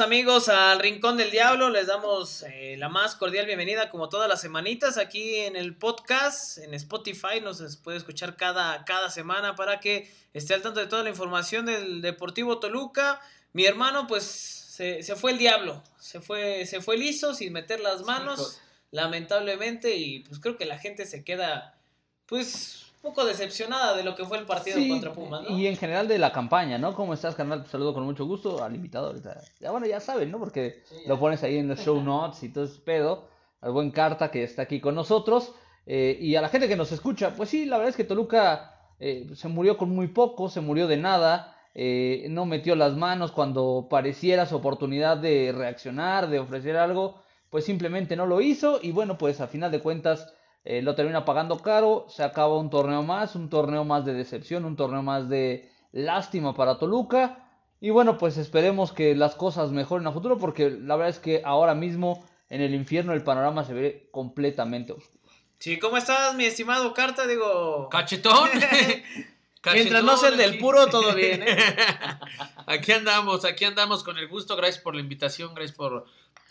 [0.00, 4.30] Bienvenidos amigos al Rincón del Diablo, les damos eh, la más cordial bienvenida como todas
[4.30, 9.78] las semanitas aquí en el podcast, en Spotify, nos puede escuchar cada, cada semana para
[9.78, 13.20] que esté al tanto de toda la información del Deportivo Toluca.
[13.52, 18.00] Mi hermano pues se, fue el diablo, se fue, se fue liso sin meter las
[18.00, 18.58] manos,
[18.92, 21.78] lamentablemente, y pues creo que la gente se queda
[22.24, 25.56] pues poco decepcionada de lo que fue el partido contra Pumas, ¿no?
[25.56, 26.94] Y en general de la campaña, ¿no?
[26.94, 27.62] ¿Cómo estás, carnal?
[27.62, 29.40] Te saludo con mucho gusto al invitado ahorita.
[29.60, 30.38] Ya bueno, ya saben, ¿no?
[30.38, 33.28] Porque lo pones ahí en los show notes y todo ese pedo.
[33.60, 35.52] Al buen Carta que está aquí con nosotros.
[35.86, 38.74] Eh, y a la gente que nos escucha, pues sí, la verdad es que Toluca
[38.98, 41.56] eh, se murió con muy poco, se murió de nada.
[41.74, 47.64] Eh, no metió las manos cuando pareciera su oportunidad de reaccionar, de ofrecer algo, pues
[47.64, 48.78] simplemente no lo hizo.
[48.82, 50.32] Y bueno, pues a final de cuentas
[50.64, 54.64] eh, lo termina pagando caro, se acaba un torneo más, un torneo más de decepción,
[54.64, 57.46] un torneo más de lástima para Toluca.
[57.80, 61.42] Y bueno, pues esperemos que las cosas mejoren a futuro porque la verdad es que
[61.44, 65.20] ahora mismo en el infierno el panorama se ve completamente oscuro.
[65.58, 67.26] Sí, ¿cómo estás, mi estimado Carta?
[67.26, 67.88] Digo...
[67.90, 68.50] Cachetón.
[69.74, 71.42] Mientras no sea el del puro, todo bien.
[71.42, 71.56] ¿eh?
[72.66, 74.56] aquí andamos, aquí andamos con el gusto.
[74.56, 76.06] Gracias por la invitación, gracias por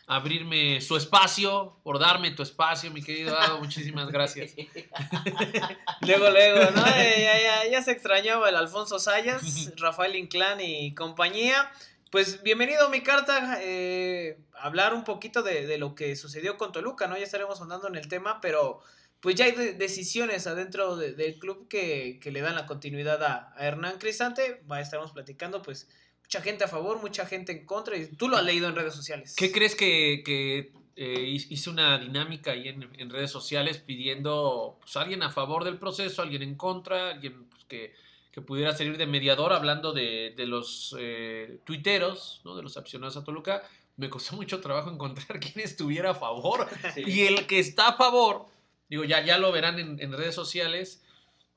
[0.09, 3.59] abrirme su espacio, por darme tu espacio, mi querido Ado.
[3.59, 4.55] Muchísimas gracias.
[6.01, 6.83] luego, luego, ¿no?
[6.97, 11.71] Eh, ya, se extrañaba el Alfonso Sayas, Rafael Inclán y compañía.
[12.09, 17.15] Pues bienvenido mi carta, eh, hablar un poquito de, lo que sucedió con Toluca, ¿no?
[17.15, 18.81] Ya estaremos andando en el tema, pero
[19.19, 23.99] pues ya hay decisiones adentro del club que, le dan la continuidad a, a Hernán
[23.99, 24.63] Cristante.
[24.69, 25.87] Va, estaremos platicando, pues
[26.29, 28.93] mucha gente a favor, mucha gente en contra, y tú lo has leído en redes
[28.93, 29.33] sociales.
[29.35, 35.23] ¿Qué crees que, que eh, hizo una dinámica ahí en, redes sociales pidiendo pues, alguien
[35.23, 37.93] a favor del proceso, alguien en contra, alguien pues, que,
[38.45, 42.55] pudiera salir de mediador hablando de, los eh, tuiteros, ¿no?
[42.55, 43.63] de los aficionados a Toluca?
[43.97, 46.67] Me costó mucho trabajo encontrar quién estuviera a favor.
[46.95, 48.45] Y el que está a favor,
[48.87, 51.03] digo, ya, ya lo verán en, en redes sociales,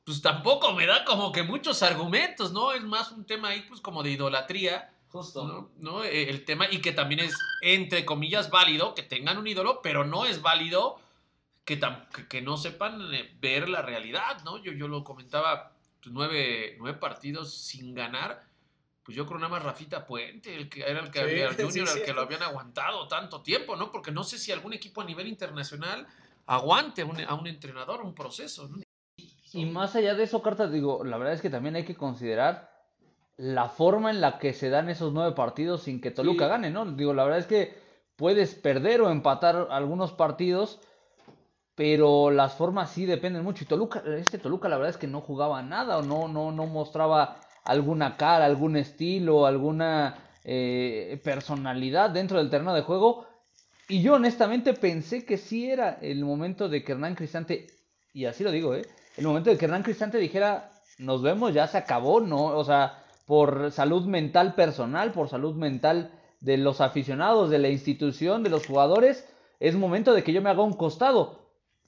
[0.05, 2.73] pues tampoco me da como que muchos argumentos, ¿no?
[2.73, 4.93] Es más un tema ahí, pues como de idolatría.
[5.09, 5.71] Justo.
[5.77, 6.05] ¿no?
[6.05, 10.05] Eh, el tema, y que también es, entre comillas, válido que tengan un ídolo, pero
[10.05, 10.99] no es válido
[11.67, 11.79] que,
[12.31, 14.57] que, no sepan eh, ver la realidad, ¿no?
[14.57, 18.43] Yo, yo lo comentaba, pues, nueve, nueve partidos sin ganar.
[19.05, 21.89] Pues yo creo nada más Rafita Puente, el que era el que había, el Junior,
[21.89, 23.93] el que lo habían aguantado tanto tiempo, ¿no?
[23.93, 26.07] Porque no sé si algún equipo a nivel internacional
[26.47, 28.83] aguante a un entrenador, un proceso, ¿no?
[29.53, 32.71] Y más allá de eso, Carta, digo, la verdad es que también hay que considerar
[33.37, 36.85] la forma en la que se dan esos nueve partidos sin que Toluca gane, ¿no?
[36.87, 37.75] Digo, la verdad es que
[38.17, 40.81] puedes perder o empatar algunos partidos,
[41.75, 43.65] pero las formas sí dependen mucho.
[43.65, 46.67] Y Toluca, este Toluca la verdad es que no jugaba nada o no, no, no
[46.67, 53.27] mostraba alguna cara, algún estilo, alguna eh, personalidad dentro del terreno de juego.
[53.89, 57.67] Y yo honestamente pensé que sí era el momento de que Hernán Cristante,
[58.15, 58.87] y así lo digo, ¿eh?
[59.17, 62.47] El momento de que Hernán Cristante dijera, nos vemos, ya se acabó, ¿no?
[62.47, 68.43] O sea, por salud mental personal, por salud mental de los aficionados, de la institución,
[68.43, 69.29] de los jugadores,
[69.61, 71.41] es momento de que yo me haga un costado.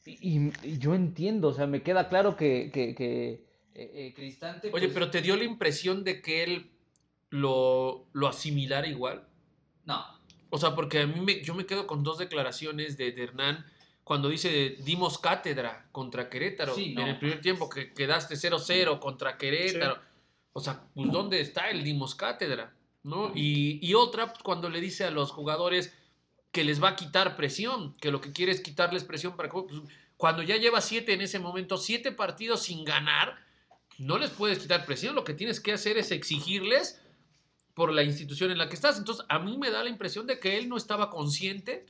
[0.07, 4.69] Y, yo entiendo, o sea, me queda claro que, que, eh, eh, Cristante...
[4.73, 6.71] Oye, pues pero ¿te dio la impresión de que él
[7.31, 9.27] lo, lo asimilara igual?
[9.87, 10.05] No.
[10.51, 13.65] O sea, porque a mí me, yo me quedo con dos declaraciones de, de Hernán
[14.04, 19.98] cuando dice dimos cátedra contra Querétaro en el primer tiempo que quedaste 0-0 contra Querétaro.
[20.53, 22.72] O sea, pues ¿dónde está el dimos cátedra?
[23.03, 23.33] ¿No?
[23.34, 25.95] Y, otra, pues, cuando le dice a los jugadores
[26.53, 29.60] que les va a quitar presión, que lo que quiere es quitarles presión para que,
[29.60, 29.83] pues,
[30.16, 33.36] cuando ya lleva siete en ese momento, siete partidos sin ganar,
[33.98, 37.00] no les puedes quitar presión, lo que tienes que hacer es exigirles
[37.74, 38.98] por la institución en la que estás.
[38.98, 41.84] Entonces, a mí me da la impresión de que él no estaba consciente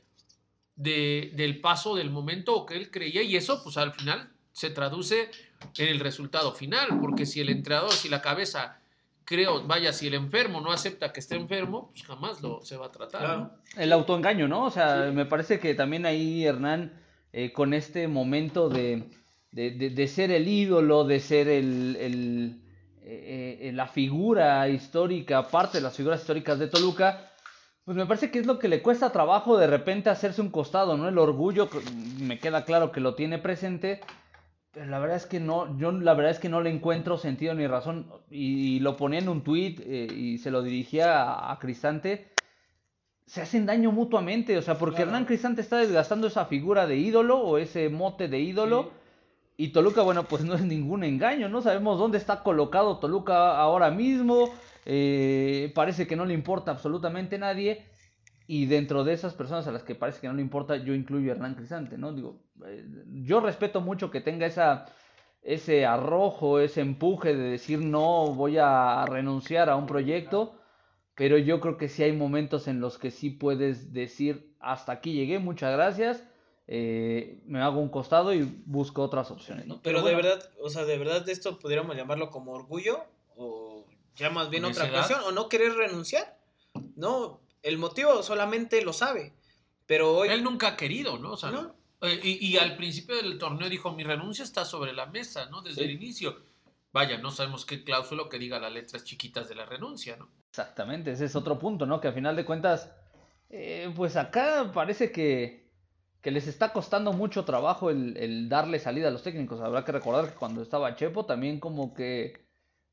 [0.75, 5.29] de, del paso del momento que él creía y eso pues al final se traduce
[5.77, 8.79] en el resultado final, porque si el entrenador, si la cabeza
[9.25, 12.85] creo, vaya, si el enfermo no acepta que esté enfermo, pues jamás lo se va
[12.85, 13.57] a tratar.
[13.75, 14.65] El autoengaño, ¿no?
[14.65, 16.93] O sea, me parece que también ahí Hernán,
[17.33, 19.09] eh, con este momento de,
[19.51, 22.61] de, ser el ídolo, de ser el, el
[23.07, 27.31] eh, eh, la figura histórica, parte de las figuras históricas de Toluca,
[27.85, 30.97] pues me parece que es lo que le cuesta trabajo de repente hacerse un costado,
[30.97, 31.07] ¿no?
[31.07, 31.69] El orgullo,
[32.19, 34.01] me queda claro que lo tiene presente,
[34.71, 37.53] pero la verdad es que no, yo la verdad es que no le encuentro sentido
[37.53, 38.11] ni razón.
[38.29, 42.27] Y, lo ponía en un tweet eh, y se lo dirigía a, Cristante.
[43.27, 47.39] Se hacen daño mutuamente, o sea, porque Hernán Cristante está desgastando esa figura de ídolo
[47.39, 48.91] o ese mote de ídolo.
[49.57, 53.91] Y Toluca, bueno, pues no es ningún engaño, no sabemos dónde está colocado Toluca ahora
[53.91, 54.49] mismo.
[54.85, 57.85] Eh, parece que no le importa absolutamente nadie.
[58.47, 61.31] Y dentro de esas personas a las que parece que no le importa, yo incluyo
[61.31, 62.13] a Hernán Crisante, ¿no?
[62.13, 62.85] Digo, eh,
[63.23, 64.85] yo respeto mucho que tenga esa,
[65.41, 70.59] ese arrojo, ese empuje de decir no voy a renunciar a un proyecto,
[71.15, 75.13] pero yo creo que sí hay momentos en los que sí puedes decir hasta aquí
[75.13, 76.23] llegué, muchas gracias,
[76.67, 79.67] eh, me hago un costado y busco otras opciones.
[79.67, 79.79] ¿no?
[79.83, 83.05] Pero, de verdad, o sea, de verdad de esto pudiéramos llamarlo como orgullo
[83.35, 83.64] o
[84.15, 86.37] ya más bien otra cuestión o no querer renunciar.
[86.95, 89.33] No, el motivo solamente lo sabe.
[89.85, 90.29] Pero hoy...
[90.29, 91.33] Él nunca ha querido, ¿no?
[91.33, 91.75] O sea, ¿No?
[92.01, 95.61] Eh, y, al principio del torneo dijo, mi renuncia está sobre la mesa, ¿no?
[95.61, 96.37] Desde el inicio.
[96.91, 100.29] Vaya, no sabemos qué cláusula que diga las letras chiquitas de la renuncia, ¿no?
[100.49, 101.99] Exactamente, ese es otro punto, ¿no?
[101.99, 102.91] Que a final de cuentas,
[103.49, 105.69] eh, pues acá parece que,
[106.21, 109.59] que, les está costando mucho trabajo el, el, darle salida a los técnicos.
[109.61, 112.44] Habrá que recordar que cuando estaba Chepo también como que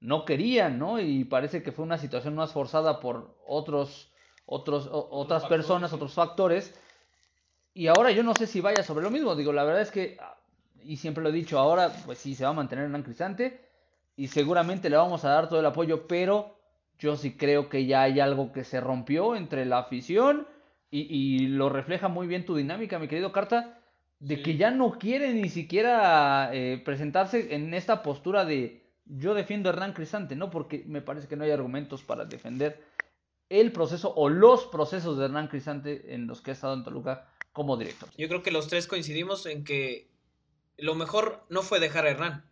[0.02, 1.00] no querían, ¿no?
[1.00, 4.12] Y parece que fue una situación más forzada por otros,
[4.44, 6.78] otros, otras personas, otros factores
[7.74, 9.34] y ahora yo no sé si vaya sobre lo mismo.
[9.34, 10.36] Digo, la verdad es que, ah,
[10.82, 13.60] y siempre lo he dicho, ahora pues sí se va a mantener Hernán Cristante
[14.16, 16.58] y seguramente le vamos a dar todo el apoyo, pero
[16.98, 20.46] yo sí creo que ya hay algo que se rompió entre la afición
[20.94, 23.80] y, lo refleja muy bien tu dinámica, mi querido Carta,
[24.18, 29.68] de que ya no quiere ni siquiera eh, presentarse en esta postura de yo defiendo
[29.68, 30.50] a Hernán Cristante, ¿no?
[30.50, 32.82] Porque me parece que no hay argumentos para defender
[33.48, 37.28] el proceso o los procesos de Hernán Cristante en los que ha estado en Toluca
[37.52, 38.08] como director.
[38.16, 40.10] Yo creo que los tres coincidimos en que
[40.78, 42.50] lo mejor no fue dejar a Hernán.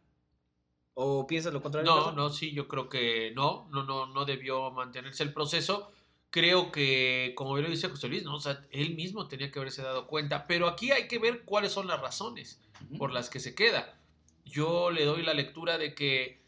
[0.95, 1.91] ¿O piensas lo contrario?
[1.91, 5.91] No, no, sí, yo creo que no, no, no, no debió mantenerse el proceso.
[6.29, 8.37] Creo que, como bien lo dice José Luis, ¿no?
[8.37, 10.47] o sea, él mismo tenía que haberse dado cuenta.
[10.47, 12.61] Pero aquí hay que ver cuáles son las razones
[12.99, 13.99] por las que se queda.
[14.45, 16.40] Yo le doy la lectura de que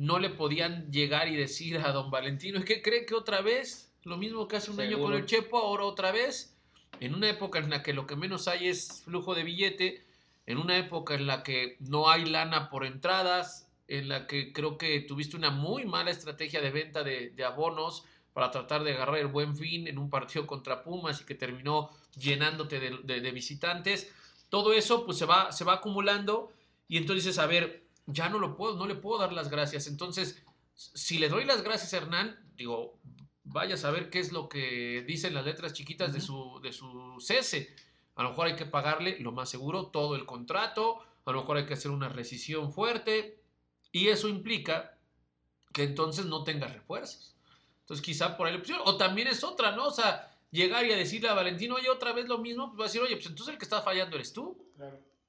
[0.00, 3.92] no le podían llegar y decir a don Valentino, es que cree que otra vez,
[4.04, 6.56] lo mismo que hace un año con el Chepo, ahora otra vez
[7.00, 10.02] en una época en la que lo que menos hay es flujo de billete,
[10.46, 14.78] en una época en la que no hay lana por entradas, en la que creo
[14.78, 19.26] que tuviste una muy mala estrategia de venta de, abonos para tratar de agarrar el
[19.26, 24.10] buen fin en un partido contra Pumas y que terminó llenándote de, visitantes.
[24.48, 26.50] Todo eso pues se va, se va acumulando
[26.88, 29.86] y entonces dices, a ver, ya no lo puedo, no le puedo dar las gracias.
[29.86, 30.42] Entonces,
[30.74, 32.98] si le doy las gracias a Hernán, digo,
[33.44, 37.16] vaya a saber qué es lo que dicen las letras chiquitas de, su, de su
[37.20, 37.74] cese.
[38.14, 41.58] A lo mejor hay que pagarle, lo más seguro, todo el contrato, a lo mejor
[41.58, 43.42] hay que hacer una rescisión fuerte,
[43.92, 44.98] y eso implica
[45.72, 47.36] que entonces no tenga refuerzos.
[47.80, 49.86] Entonces quizá por ahí la opción, o también es otra, ¿no?
[49.86, 52.84] O sea, llegar y a decirle a Valentino, oye, otra vez lo mismo, pues va
[52.84, 54.56] a decir, oye, pues entonces el que está fallando eres tú.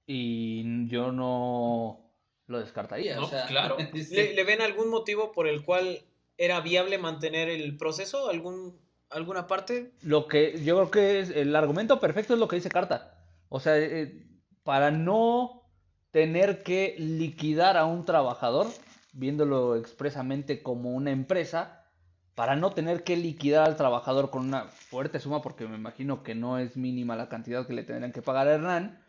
[0.06, 2.11] Y yo no
[2.52, 3.16] lo descartaría.
[3.16, 3.78] No, pues claro.
[3.78, 6.04] ¿Le, ven algún motivo por el cual
[6.42, 8.28] ¿Era viable mantener el proceso?
[8.28, 8.76] ¿Algún,
[9.12, 9.92] ¿Alguna parte?
[10.02, 13.14] Lo que yo creo que es el argumento perfecto es lo que dice Carta.
[13.50, 14.26] O sea, eh,
[14.64, 15.70] para no
[16.10, 18.66] tener que liquidar a un trabajador,
[19.14, 21.86] viéndolo expresamente como una empresa,
[22.34, 26.34] para no tener que liquidar al trabajador con una fuerte suma, porque me imagino que
[26.34, 29.00] no es mínima la cantidad que le tendrían que pagar a Hernán,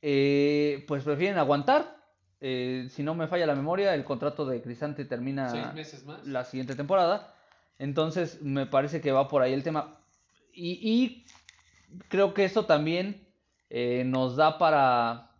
[0.00, 2.01] eh, pues prefieren aguantar
[2.44, 5.72] eh, si no me falla la memoria, el contrato de Cristante termina
[6.24, 7.32] la siguiente temporada.
[7.78, 10.00] Entonces, me parece que va por ahí el tema.
[10.52, 11.24] Y,
[12.08, 13.28] creo que esto también
[13.70, 15.30] eh, nos da para,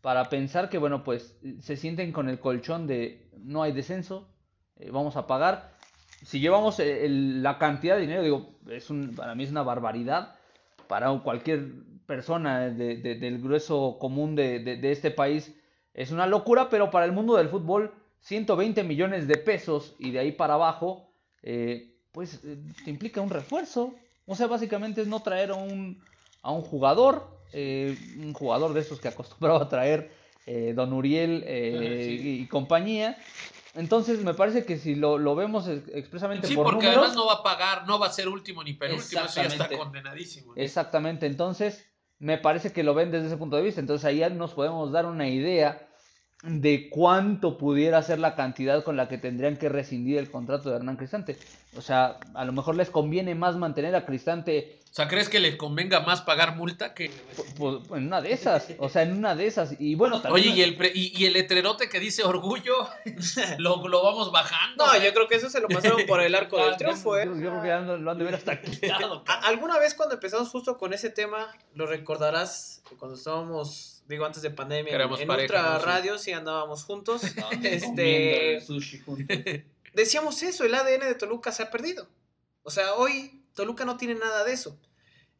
[0.00, 4.28] para pensar que, bueno, pues se sienten con el colchón de no hay descenso,
[4.76, 5.72] eh, vamos a pagar.
[6.22, 10.36] Si llevamos la cantidad de dinero, digo, es un, para mí es una barbaridad.
[10.86, 11.66] Para cualquier
[12.06, 15.52] persona del grueso común de, de este país,
[15.94, 20.18] es una locura, pero para el mundo del fútbol, 120 millones de pesos y de
[20.18, 21.08] ahí para abajo,
[21.42, 23.94] eh, pues eh, te implica un refuerzo.
[24.26, 26.02] O sea, básicamente es no traer a un,
[26.42, 30.10] a un jugador, eh, un jugador de esos que acostumbraba a traer
[30.74, 33.16] Don Uriel y, compañía.
[33.74, 37.42] Entonces me parece que si lo, lo vemos expresamente sí, porque además no va a
[37.42, 40.52] pagar, no va a ser último ni penúltimo, eso ya está condenadísimo.
[40.54, 41.86] Exactamente, entonces
[42.18, 43.80] me parece que lo ven desde ese punto de vista.
[43.80, 45.83] Entonces ahí nos podemos dar una idea
[46.44, 50.76] de cuánto pudiera ser la cantidad con la que tendrían que rescindir el contrato de
[50.76, 51.36] Hernán Cristante.
[51.76, 54.78] O sea, a lo mejor les conviene más mantener a Cristante.
[54.94, 57.10] O sea, ¿crees que les convenga más pagar multa que.?
[57.56, 58.68] Pues, en una de esas.
[58.78, 59.74] O sea, en una de esas.
[59.80, 62.88] Y bueno, Oye, ¿y el, y, el letrerote que dice orgullo,
[63.58, 64.86] lo, lo, vamos bajando.
[64.86, 67.24] No, yo creo que eso se lo pasaron por el arco del triunfo, ¿eh?
[67.26, 69.24] Yo, creo que ya lo han de ver hasta quitado.
[69.42, 74.50] Alguna vez cuando empezamos justo con ese tema, lo recordarás cuando estábamos digo antes de
[74.50, 77.24] pandemia, en otra radio sí andábamos juntos.
[77.64, 78.64] este,
[79.92, 82.06] decíamos eso, el ADN de Toluca se ha perdido.
[82.62, 84.78] O sea, hoy Toluca no tiene nada de eso.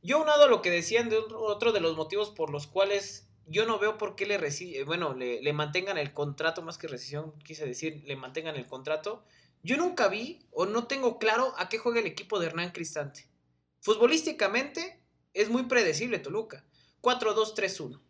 [0.02, 3.66] Yo unado a lo que decían de otro de los motivos por los cuales yo
[3.66, 7.32] no veo por qué le recibe, bueno, le, le, mantengan el contrato, más que rescisión,
[7.44, 9.24] quise decir, le mantengan el contrato.
[9.62, 13.28] Yo nunca vi o no tengo claro a qué juega el equipo de Hernán Cristante.
[13.80, 15.04] Futbolísticamente
[15.34, 16.64] es muy predecible Toluca.
[17.02, 18.00] 4-2-3-1.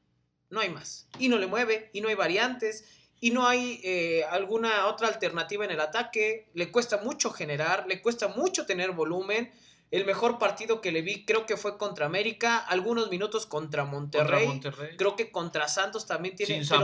[0.50, 1.08] No hay más.
[1.18, 2.84] Y no le mueve, y no hay variantes,
[3.20, 6.48] y no hay eh, alguna otra alternativa en el ataque.
[6.54, 9.52] Le cuesta mucho generar, le cuesta mucho tener volumen.
[9.94, 14.60] El mejor partido que le vi creo que fue contra América, algunos minutos contra Monterrey.
[14.98, 16.64] Creo que contra Santos también tiene.
[16.64, 16.78] Sin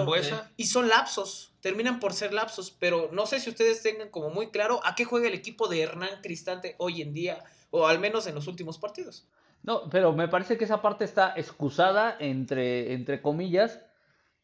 [0.56, 4.50] y son lapsos, terminan por ser lapsos, pero no sé si ustedes tengan como muy
[4.50, 8.28] claro a qué juega el equipo de Hernán Cristante hoy en día, o al menos
[8.28, 9.26] en los últimos partidos.
[9.64, 13.80] No, pero me parece que esa parte está excusada, entre, entre comillas,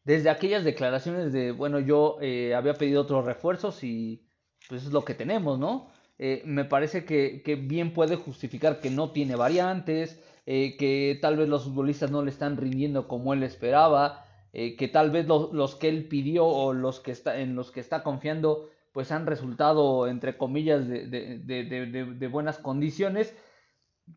[0.03, 4.27] desde aquellas declaraciones de, bueno, yo eh, había pedido otros refuerzos y
[4.67, 5.89] pues es lo que tenemos, ¿no?
[6.19, 11.47] Eh, me parece que, bien puede justificar que no tiene variantes, eh, que tal vez
[11.47, 16.07] los futbolistas no le están rindiendo como él esperaba, que tal vez los que él
[16.07, 20.87] pidió o los que está, en los que está confiando pues han resultado entre comillas
[20.87, 23.35] de, de buenas condiciones,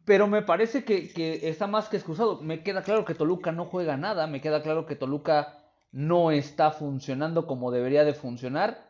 [0.05, 2.41] pero me parece que, que, está más que excusado.
[2.41, 5.59] Me queda claro que Toluca no juega nada, me queda claro que Toluca
[5.93, 8.90] no está funcionando como debería de funcionar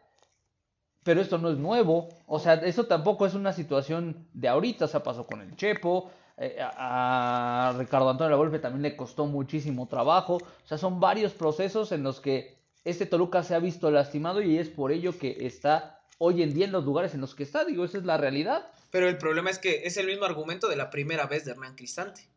[1.02, 2.09] pero esto no es nuevo.
[2.26, 4.85] O sea, eso tampoco es una situación de ahorita.
[4.85, 6.11] O sea, pasó con el Chepo.
[6.37, 10.37] Eh, a, Ricardo Antonio Golpe también le costó muchísimo trabajo.
[10.37, 14.59] O sea, son varios procesos en los que este Toluca se ha visto lastimado y
[14.59, 17.64] es por ello que está hoy en día en los lugares en los que está.
[17.64, 18.71] Digo, esa es la realidad.
[18.90, 21.76] Pero el problema es que es el mismo argumento de la primera vez de Hernán
[21.76, 22.28] Cristante.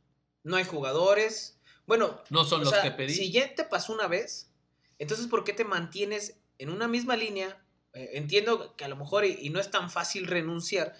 [0.44, 1.58] No hay jugadores.
[1.86, 3.14] Bueno, no son los que pedí.
[3.14, 4.50] Si ya te pasó una vez,
[5.00, 7.58] entonces ¿por qué te mantienes en una misma línea
[7.94, 10.96] eh, entiendo que a lo mejor y, no es tan fácil renunciar,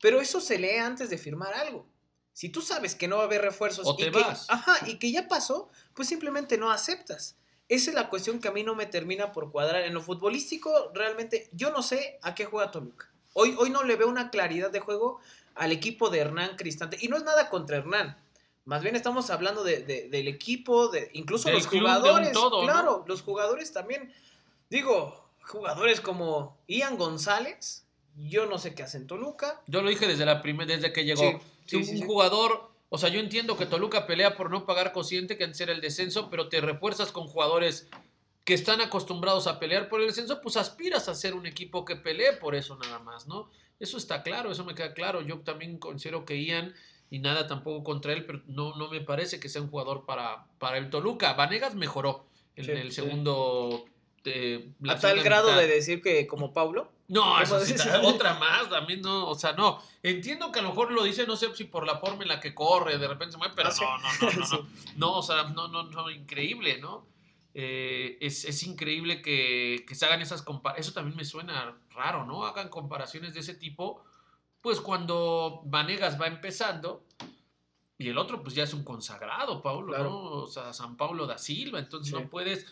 [0.00, 1.86] pero eso se lee antes de firmar algo.
[2.32, 5.26] Si tú sabes que no va a haber refuerzos y, que, Ajá, y que ya
[5.26, 7.36] pasó, pues simplemente no aceptas.
[7.68, 9.82] Esa es la cuestión que a mí no me termina por cuadrar.
[9.84, 13.10] En lo futbolístico, realmente, yo no sé a qué juega Toluca.
[13.32, 15.20] Hoy, hoy no le veo una claridad de juego
[15.54, 16.98] al equipo de Hernán Cristante.
[17.00, 18.16] Y no es nada contra Hernán.
[18.66, 22.36] Más bien estamos hablando de, del equipo, de incluso los jugadores.
[22.64, 24.12] claro, los jugadores también.
[24.68, 27.86] Digo, jugadores como Ian González,
[28.16, 29.62] yo no sé qué hace en Toluca.
[29.66, 31.40] Yo lo dije desde la primera, desde que llegó.
[31.72, 35.60] un jugador, o sea, yo entiendo que Toluca pelea por no pagar cociente, que antes
[35.60, 37.88] era el descenso, pero te refuerzas con jugadores
[38.44, 41.96] que están acostumbrados a pelear por el descenso, pues aspiras a ser un equipo que
[41.96, 43.50] pelee por eso nada más, ¿no?
[43.78, 45.20] Eso está claro, eso me queda claro.
[45.20, 46.74] Yo también considero que Ian,
[47.10, 50.46] y nada tampoco contra él, pero no, no me parece que sea un jugador para,
[50.58, 51.34] para el Toluca.
[51.34, 53.84] Vanegas mejoró en el segundo
[54.26, 56.90] este, a tal grado de decir que como Pablo.
[57.08, 57.60] No, eso
[58.02, 59.80] otra más, también no, o sea, no.
[60.02, 62.40] Entiendo que a lo mejor lo dice, no sé si por la forma en la
[62.40, 65.44] que corre, de repente se mueve, pero no, no, no, no, no, no, o sea,
[65.44, 67.06] no, no, no, increíble, ¿no?
[67.54, 70.88] Eh, es, es, increíble que, que, se hagan esas comparaciones.
[70.88, 72.44] Eso también me suena raro, ¿no?
[72.44, 74.04] Hagan comparaciones de ese tipo,
[74.60, 77.06] pues cuando Vanegas va empezando
[77.96, 80.20] y el otro, pues ya es un consagrado, Paulo, ¿no?
[80.42, 82.66] O sea, San Pablo da Silva, entonces no puedes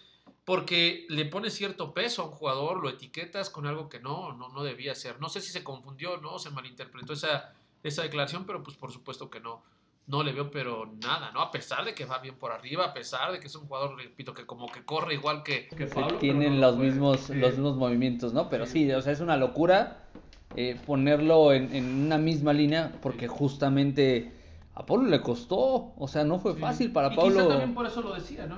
[0.44, 4.48] porque le pones cierto peso a un jugador, lo etiquetas con algo que no, no,
[4.50, 5.20] no debía ser.
[5.20, 9.30] No sé si se confundió, no, se malinterpretó esa, esa declaración, pero pues por supuesto
[9.30, 9.62] que no,
[10.06, 11.40] no le veo pero nada, ¿no?
[11.40, 13.96] A pesar de que va bien por arriba, a pesar de que es un jugador,
[13.96, 15.86] repito, que como que corre igual que, que
[16.20, 18.50] Tienen los mismos, los mismos movimientos, ¿no?
[18.50, 20.08] Pero sí, o sea, es una locura
[20.56, 24.33] eh, ponerlo en, en, una misma línea porque justamente
[24.74, 27.46] a Pablo le costó, o sea, no fue fácil para y Pablo.
[27.46, 28.56] también por eso lo decía, ¿no?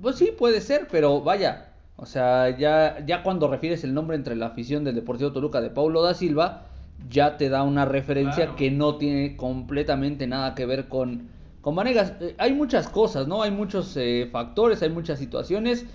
[0.00, 4.36] Pues sí, puede ser, pero vaya, o sea, ya, ya cuando refieres el nombre entre
[4.36, 6.66] la afición del Deportivo Toluca de Paulo da Silva,
[7.08, 11.28] ya te da una referencia que no tiene completamente nada que ver con,
[11.60, 12.12] con Vanegas.
[12.20, 13.42] Eh, hay muchas cosas, ¿no?
[13.42, 15.86] Hay muchos eh, factores, hay muchas situaciones,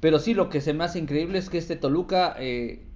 [0.00, 2.86] pero sí lo que se me hace increíble es que este Toluca, eh,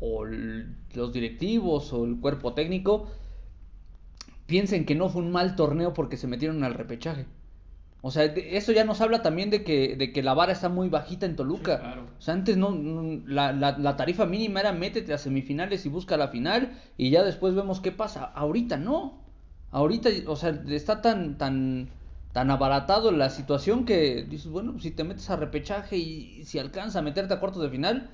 [0.00, 3.08] o los directivos, o el cuerpo técnico,
[4.48, 7.26] piensen que no fue un mal torneo porque se metieron al repechaje.
[8.00, 10.88] O sea, eso ya nos habla también de que, de que la vara está muy
[10.88, 11.96] bajita en Toluca.
[12.18, 12.74] O sea, antes no,
[13.26, 17.54] la, la, tarifa mínima era métete a semifinales y busca la final y ya después
[17.54, 18.24] vemos qué pasa.
[18.24, 19.20] Ahorita no.
[19.70, 21.90] Ahorita, o sea, está tan, tan,
[22.32, 27.00] tan abaratado la situación que dices, bueno, si te metes a repechaje y si alcanza
[27.00, 28.10] a meterte a cuartos de final,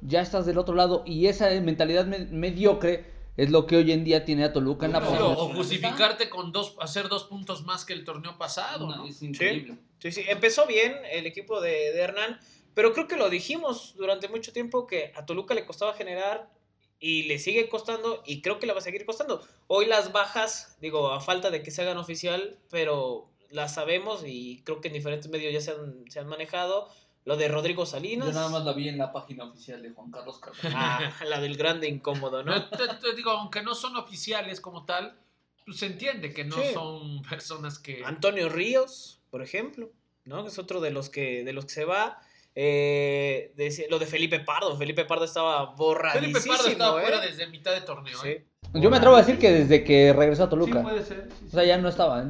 [0.00, 1.04] ya estás del otro lado.
[1.06, 5.00] Y esa mentalidad mediocre es lo que hoy en día tiene a Toluca en la
[5.00, 5.34] posición.
[5.36, 9.06] O justificarte con dos, hacer dos puntos más que el torneo pasado, ¿no?
[9.06, 9.76] Es increíble.
[9.98, 12.40] Sí, sí, empezó bien el equipo de, de Hernán,
[12.74, 16.50] pero creo que lo dijimos durante mucho tiempo que a Toluca le costaba generar
[16.98, 19.46] y le sigue costando y creo que le va a seguir costando.
[19.66, 24.62] Hoy las bajas, digo, a falta de que se hagan oficial, pero las sabemos y
[24.64, 26.88] creo que en diferentes medios ya se han, se han manejado.
[27.26, 28.28] Lo de Rodrigo Salinas.
[28.28, 30.72] Yo nada más la vi en la página oficial de Juan Carlos Carvajal.
[30.74, 32.68] Ah, la del grande incómodo, ¿no?
[32.70, 35.18] Te, digo, aunque no son oficiales como tal,
[35.64, 38.04] pues se entiende que no son personas que...
[38.04, 39.90] Antonio Ríos, por ejemplo,
[40.24, 40.46] ¿no?
[40.46, 42.20] Es otro de los que, de los que se va.
[42.54, 43.52] Eh,
[43.90, 44.76] lo de Felipe Pardo.
[44.76, 46.38] Felipe Pardo estaba borradísimo.
[46.38, 47.02] Felipe Pardo estaba ¿eh?
[47.02, 48.24] fuera desde mitad de torneo.
[48.24, 48.46] ¿eh?
[48.72, 50.78] Yo me atrevo a decir que desde que regresó a Toluca.
[50.78, 51.28] Sí, puede ser.
[51.44, 52.24] o sea, ya no estaba.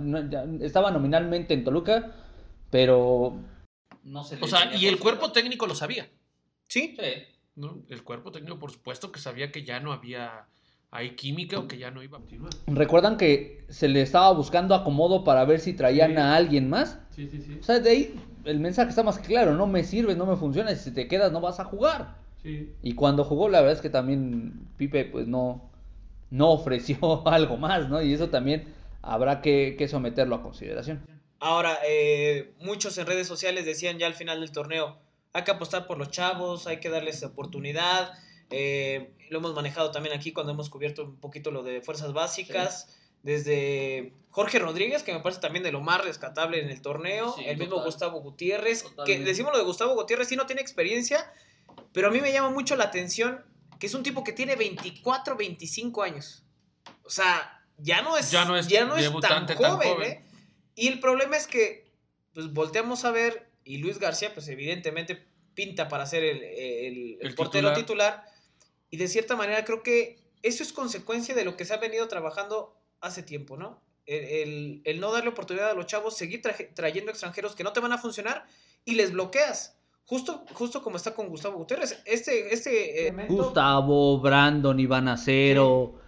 [0.62, 2.14] estaba nominalmente en Toluca,
[2.70, 3.36] pero.
[4.06, 4.38] No sé.
[4.40, 6.08] O sea, y el cuerpo técnico lo sabía.
[6.68, 6.96] Sí.
[7.54, 7.82] ¿No?
[7.88, 10.46] El cuerpo técnico, por supuesto, que sabía que ya no había
[10.90, 12.52] hay química o que ya no iba a continuar.
[12.66, 16.98] ¿Recuerdan que se le estaba buscando acomodo para ver si traían a alguien más?
[17.10, 17.58] Sí, sí, sí.
[17.60, 20.36] O sea, de ahí el mensaje está más que claro, no me sirves, no me
[20.36, 22.16] funciona, si te quedas no vas a jugar.
[22.42, 22.72] Sí.
[22.82, 25.68] Y cuando jugó, la verdad es que también Pipe pues no,
[26.30, 28.00] no ofreció algo más, ¿no?
[28.00, 28.64] Y eso también
[29.02, 31.00] habrá que, someterlo a consideración.
[31.38, 34.98] Ahora, eh, muchos en redes sociales decían ya al final del torneo,
[35.32, 38.12] hay que apostar por los chavos, hay que darles oportunidad.
[38.50, 42.96] Eh, lo hemos manejado también aquí cuando hemos cubierto un poquito lo de fuerzas básicas.
[43.22, 47.34] Desde Jorge Rodríguez, que me parece también de lo más rescatable en el torneo.
[47.44, 48.84] el mismo Gustavo Gutiérrez.
[49.04, 51.30] Que decimos lo de Gustavo Gutiérrez, sí no tiene experiencia,
[51.92, 53.44] pero a mí me llama mucho la atención
[53.78, 56.44] que es un tipo que tiene 24, 25 años.
[57.04, 58.68] O sea, ya no es, ya no es,
[59.20, 60.25] tan, joven, ¿eh?
[60.76, 61.90] Y el problema es que,
[62.32, 67.72] pues volteamos a ver, y Luis García, pues evidentemente pinta para ser el, el, portero
[67.72, 68.24] titular
[68.90, 72.06] y de cierta manera creo que eso es consecuencia de lo que se ha venido
[72.06, 73.82] trabajando hace tiempo, ¿no?
[74.04, 76.40] El, no darle oportunidad a los chavos, seguir
[76.74, 78.46] trayendo extranjeros que no te van a funcionar
[78.84, 79.76] y les bloqueas.
[80.04, 82.00] Justo, justo como está con Gustavo Gutiérrez.
[82.04, 86.00] Este, este eh, Gustavo, Brandon, Iván Acero.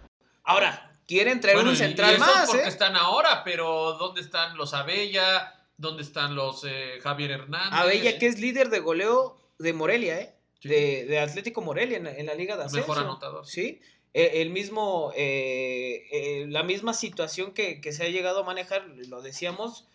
[0.43, 2.45] Ahora, quieren traer un central más.
[2.45, 2.67] Porque ¿eh?
[2.67, 5.55] están ahora, pero ¿dónde están los Abella?
[5.75, 7.79] ¿Dónde están los eh, Javier Hernández?
[7.79, 10.35] Abella, que es líder de goleo de Morelia, ¿eh?
[10.61, 12.87] de, Atlético Morelia en, la Liga de Ascenso.
[12.87, 13.47] Mejor anotador.
[13.47, 13.81] Sí.
[14.13, 19.21] E, el mismo, eh, eh, la misma situación que, se ha llegado a manejar, lo
[19.21, 19.87] decíamos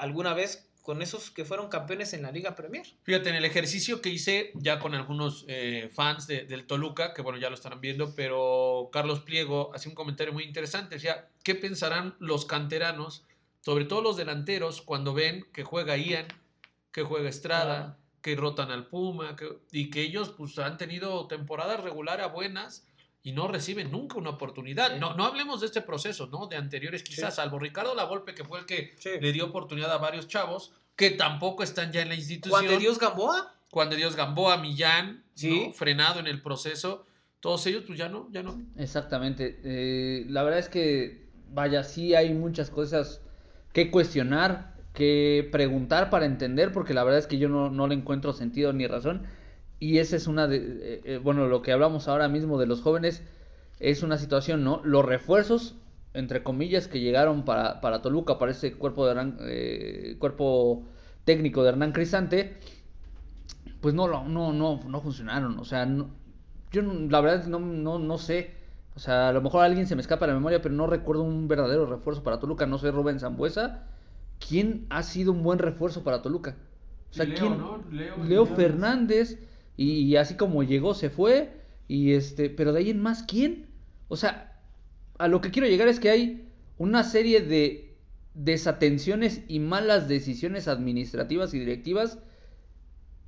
[0.00, 2.86] alguna vez con esos que fueron campeones en la Liga Premier.
[3.02, 5.44] Fíjate, en el ejercicio que hice ya con algunos
[5.92, 10.32] fans del Toluca, que bueno, ya lo estarán viendo, pero Carlos Pliego hacía un comentario
[10.32, 13.26] muy interesante, decía, ¿qué pensarán los canteranos,
[13.60, 16.26] sobre todo los delanteros, cuando ven que juega Ian,
[16.90, 17.98] que juega Estrada?
[18.22, 19.36] que rotan al Puma
[19.70, 22.88] y que ellos pues han tenido temporadas regulares a buenas
[23.22, 24.96] y no reciben nunca una oportunidad.
[24.96, 26.46] No, no hablemos de este proceso, ¿no?
[26.46, 30.28] De anteriores quizás, salvo Ricardo Lavolpe, que fue el que le dio oportunidad a varios
[30.28, 32.60] chavos, que tampoco están ya en la institución.
[32.60, 33.54] Juan de Dios Gamboa.
[33.70, 35.72] Juan de Dios Gamboa, Millán, ¿Sí?
[35.74, 37.06] frenado en el proceso.
[37.38, 38.60] Todos ellos, pues ya no, ya no.
[38.76, 39.60] Exactamente.
[39.62, 43.22] Eh, la verdad es que, vaya, sí hay muchas cosas
[43.72, 47.94] que cuestionar que preguntar para entender, porque la verdad es que yo no, no le
[47.94, 49.28] encuentro sentido ni razón.
[49.78, 52.82] Y esa es una de, eh, eh, bueno, lo que hablamos ahora mismo de los
[52.82, 53.22] jóvenes
[53.78, 54.80] es una situación, ¿no?
[54.82, 55.76] Los refuerzos,
[56.18, 60.84] entre comillas, que llegaron para, para Toluca, para ese cuerpo, de eh, cuerpo
[61.24, 62.56] técnico de Hernán Cristante,
[63.80, 65.58] pues no, no, no, no funcionaron.
[65.58, 65.86] O sea,
[66.72, 68.52] yo la verdad no, no, no sé.
[68.96, 71.46] O sea, a lo mejor alguien se me escapa la memoria, pero no recuerdo un
[71.46, 72.66] verdadero refuerzo para Toluca.
[72.66, 73.84] No sé, Rubén Zambuesa
[74.46, 76.56] ¿quién ha sido un buen refuerzo para Toluca?
[77.10, 77.58] O sea, ¿quién?
[78.28, 79.38] Leo, Fernández,
[79.76, 81.50] y, así como llegó, se fue,
[81.86, 83.66] y este, pero de ahí en más, ¿quién?
[84.08, 84.47] O sea,
[85.18, 87.96] a lo que quiero llegar es que hay una serie de
[88.34, 92.18] desatenciones y malas decisiones administrativas y directivas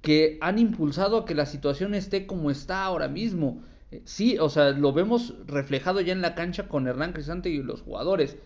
[0.00, 3.62] que han impulsado a que la situación esté como está ahora mismo.
[3.90, 7.62] Eh, sí, o sea, lo vemos reflejado ya en la cancha con Hernán Crisante y
[7.62, 8.36] los jugadores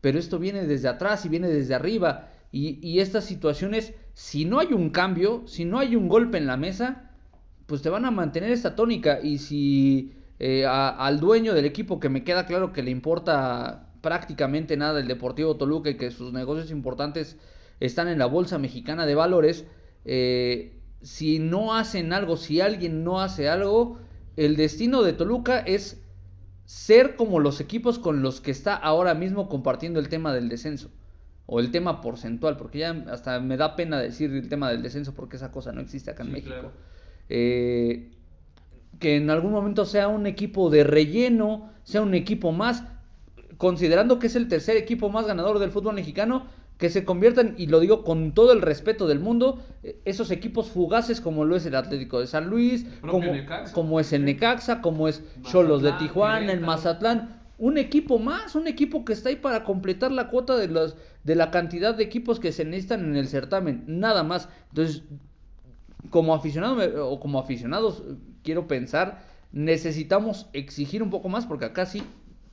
[0.00, 2.28] pero esto viene desde atrás y viene desde arriba.
[2.52, 6.56] Y, estas situaciones, si no hay un cambio, si no hay un golpe en la
[6.56, 7.10] mesa,
[7.66, 9.20] pues te van a mantener esta tónica.
[9.22, 14.74] Y si eh, al dueño del equipo, que me queda claro que le importa prácticamente
[14.78, 17.36] nada el Deportivo Toluca y que sus negocios importantes
[17.78, 19.66] están en la Bolsa Mexicana de Valores,
[20.06, 23.98] eh, si no hacen algo, si alguien no hace algo,
[24.36, 26.02] el destino de Toluca es
[26.64, 30.90] ser como los equipos con los que está ahora mismo compartiendo el tema del descenso
[31.44, 35.14] o el tema porcentual, porque ya hasta me da pena decir el tema del descenso
[35.14, 36.72] porque esa cosa no existe acá en México.
[37.28, 38.12] Eh,
[38.98, 42.84] que en algún momento sea un equipo de relleno, sea un equipo más,
[43.56, 46.46] considerando que es el tercer equipo más ganador del fútbol mexicano,
[46.80, 50.70] que se conviertan, y lo digo con todo el respeto del mundo, eh, esos equipos
[50.70, 53.32] fugaces como lo es el Atlético de San Luis, como,
[53.74, 58.66] como, es el Necaxa, como es Cholos de Tijuana, el Mazatlán, un equipo más, un
[58.66, 62.40] equipo que está ahí para completar la cuota de los de la cantidad de equipos
[62.40, 64.48] que se necesitan en el certamen, nada más.
[64.70, 65.02] Entonces,
[66.08, 68.02] como aficionado o como aficionados
[68.42, 72.02] quiero pensar, necesitamos exigir un poco más porque acá sí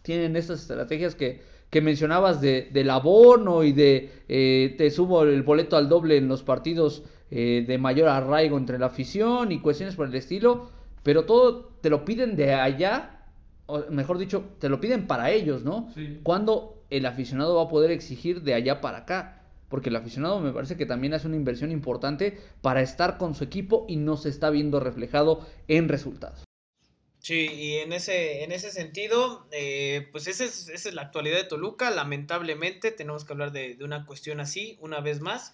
[0.01, 5.43] tienen estas estrategias que, que mencionabas de, del abono y de eh, te subo el
[5.43, 9.95] boleto al doble en los partidos eh, de mayor arraigo entre la afición y cuestiones
[9.95, 10.69] por el estilo,
[11.03, 13.17] pero todo te lo piden de allá
[13.67, 15.89] o mejor dicho, te lo piden para ellos, ¿no?
[15.93, 16.19] Sí.
[16.23, 19.36] Cuando el aficionado va a poder exigir de allá para acá.
[19.69, 23.43] Porque el aficionado me parece que también hace una inversión importante para estar con su
[23.43, 26.47] equipo y no se está viendo reflejado en resultados.
[27.27, 31.35] Sí, y en ese, en ese sentido, eh, pues esa es, esa es, la actualidad
[31.35, 31.91] de Toluca.
[31.91, 35.53] Lamentablemente tenemos que hablar de, una cuestión así, una vez más.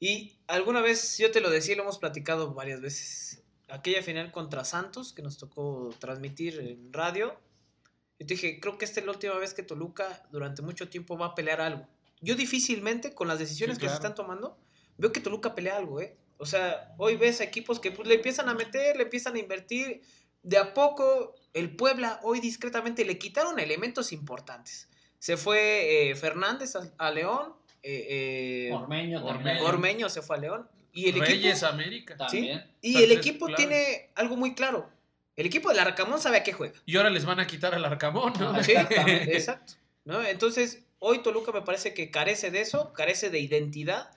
[0.00, 4.64] Y alguna vez, yo te lo decía, lo hemos platicado varias veces aquella final contra
[4.64, 7.38] Santos que nos tocó transmitir en radio.
[8.18, 11.18] Yo te dije, creo que esta es la última vez que Toluca durante mucho tiempo
[11.18, 11.86] va a pelear algo.
[12.24, 14.58] Yo difícilmente, con las decisiones que se están tomando,
[14.96, 16.16] veo que Toluca pelea algo, ¿eh?
[16.38, 20.02] O sea, hoy ves equipos que pues, le empiezan a meter, le empiezan a invertir.
[20.42, 24.88] De a poco, el Puebla hoy discretamente le quitaron elementos importantes.
[25.18, 27.54] Se fue eh, Fernández a, León.
[27.82, 29.24] Eh, eh Ormeño,
[29.62, 30.68] Ormeño se fue a León.
[30.92, 32.16] Y el Reyes América.
[32.16, 32.64] También.
[32.80, 34.90] Y el equipo tiene algo muy claro.
[35.36, 36.80] El equipo del Arcamón sabe a qué juega.
[36.86, 38.62] Y ahora les van a quitar al Arcamón, ¿no?
[38.62, 39.74] Sí, exacto.
[40.04, 40.22] ¿no?
[40.22, 44.10] Entonces, hoy Toluca me parece que carece de eso, carece de identidad.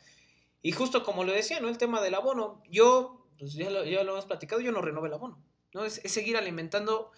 [0.62, 1.68] Y justo como lo decía, ¿no?
[1.68, 2.64] El tema del abono.
[2.70, 5.44] Yo, pues ya lo, ya hemos platicado, yo no renové el abono.
[5.74, 5.84] ¿no?
[5.84, 7.12] Es, es, seguir alimentando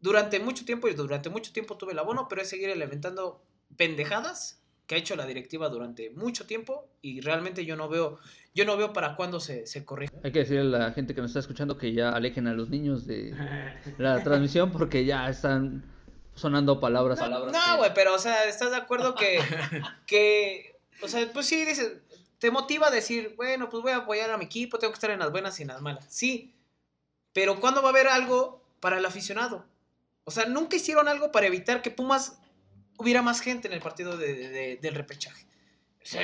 [0.00, 3.44] durante mucho tiempo, y durante mucho tiempo tuve el abono, pero es seguir alimentando
[3.76, 8.18] pendejadas que ha hecho la directiva durante mucho tiempo y realmente yo no veo,
[8.54, 10.12] yo no veo para cuándo se, se corrige.
[10.24, 12.70] Hay que decirle a la gente que nos está escuchando que ya alejen a los
[12.70, 13.32] niños de
[13.98, 15.84] la transmisión porque ya están
[16.40, 17.20] sonando palabras.
[17.20, 19.38] No, güey, pero o sea, ¿estás de acuerdo que,
[20.06, 21.92] que, o sea, pues sí, dices,
[22.38, 25.10] te motiva a decir, bueno, pues voy a apoyar a mi equipo, tengo que estar
[25.10, 26.06] en las buenas y en las malas.
[26.08, 26.54] Sí,
[27.32, 29.66] pero ¿cuándo va a haber algo para el aficionado?
[30.24, 32.38] O sea, nunca hicieron algo para evitar que Pumas
[32.98, 35.46] hubiera más gente en el partido de, del repechaje.
[36.02, 36.22] O sea,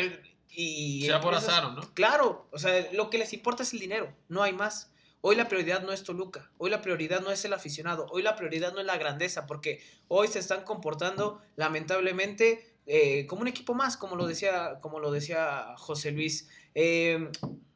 [0.50, 1.82] y se aborazaron, ¿no?
[1.92, 4.90] Claro, o sea, lo que les importa es el dinero, no hay más.
[5.20, 8.36] Hoy la prioridad no es Toluca, hoy la prioridad no es el aficionado, hoy la
[8.36, 13.74] prioridad no es la grandeza, porque hoy se están comportando lamentablemente eh, como un equipo
[13.74, 16.48] más, como lo decía, como lo decía José Luis.
[16.74, 17.30] Eh,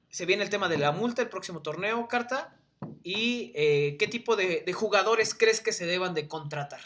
[0.08, 2.56] se viene el tema de la multa el próximo torneo, Carta,
[3.02, 6.80] y eh, qué tipo de, de jugadores crees que se deban de contratar.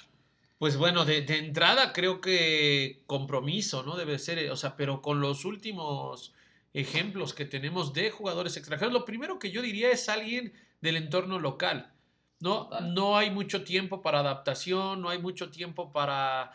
[0.58, 3.96] Pues bueno, de, entrada creo que compromiso, ¿no?
[3.96, 6.32] Debe ser, o sea, pero con los últimos
[6.74, 11.38] ejemplos que tenemos de jugadores extranjeros, lo primero que yo diría es alguien del entorno
[11.38, 11.92] local,
[12.40, 12.68] ¿no?
[12.82, 16.50] No hay mucho tiempo para adaptación, no hay mucho tiempo para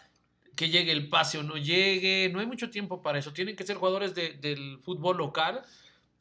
[0.56, 3.32] que llegue el pase o no llegue, no hay mucho tiempo para eso.
[3.32, 5.64] Tienen que ser jugadores del fútbol local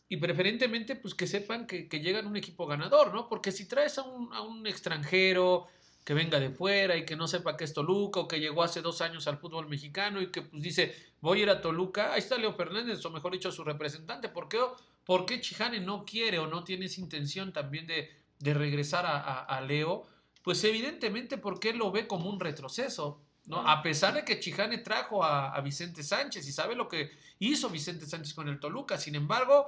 [0.08, 3.28] y preferentemente pues que sepan que, que llegan un equipo ganador, ¿no?
[3.28, 5.66] Porque si traes a un, a un extranjero,
[6.09, 8.81] que venga de fuera y que no sepa que es Toluca o que llegó hace
[8.81, 12.21] dos años al fútbol mexicano y que pues dice voy a ir a Toluca, ahí
[12.21, 14.59] está Leo Fernández o mejor dicho su representante, ¿por qué,
[15.05, 19.40] por qué Chihane no quiere o no tiene esa intención también de, de regresar a,
[19.44, 20.07] a, Leo?
[20.42, 23.68] Pues evidentemente porque él lo ve como un retroceso, ¿no?
[23.68, 27.68] A pesar de que Chihane trajo a, a Vicente Sánchez y sabe lo que hizo
[27.68, 29.66] Vicente Sánchez con el Toluca, sin embargo,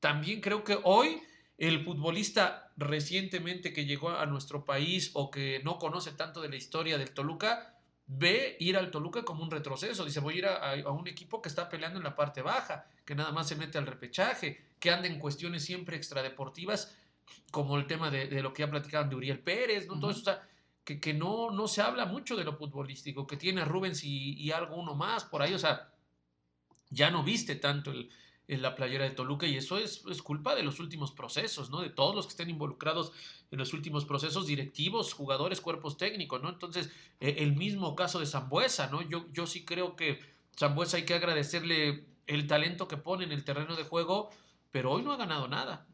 [0.00, 1.22] también creo que hoy
[1.60, 6.56] el futbolista recientemente que llegó a nuestro país o que no conoce tanto de la
[6.56, 10.06] historia del Toluca, ve ir al Toluca como un retroceso.
[10.06, 13.14] Dice, voy a ir a, un equipo que está peleando en la parte baja, que
[13.14, 16.96] nada más se mete al repechaje, que anda en cuestiones siempre extradeportivas,
[17.50, 20.00] como el tema de, lo que ya platicaban de Uriel Pérez, ¿no?
[20.00, 20.48] Todo eso, o sea,
[20.82, 24.32] que, que, no, no se habla mucho de lo futbolístico, que tiene a Rubens y,
[24.32, 25.92] y algo uno más por ahí, o sea,
[26.88, 28.10] ya no viste tanto el,
[28.50, 31.80] en la playera de Toluca y eso es, es, culpa de los últimos procesos, ¿no?
[31.82, 33.12] De todos los que estén involucrados
[33.52, 36.48] en los últimos procesos directivos, jugadores, cuerpos técnicos, ¿no?
[36.48, 39.02] Entonces, e, el mismo caso de Zambuesa, ¿no?
[39.02, 40.18] Yo, yo sí creo que
[40.58, 44.30] Zambuesa hay que agradecerle el talento que pone en el terreno de juego,
[44.72, 45.86] pero hoy no ha ganado nada,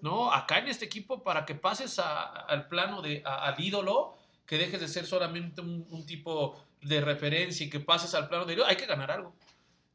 [0.00, 0.32] ¿no?
[0.32, 4.14] Acá en este equipo, para que pases al plano de, al ídolo,
[4.46, 8.44] que dejes de ser solamente un, un tipo de referencia y que pases al plano
[8.44, 9.34] de ídolo, hay que ganar algo.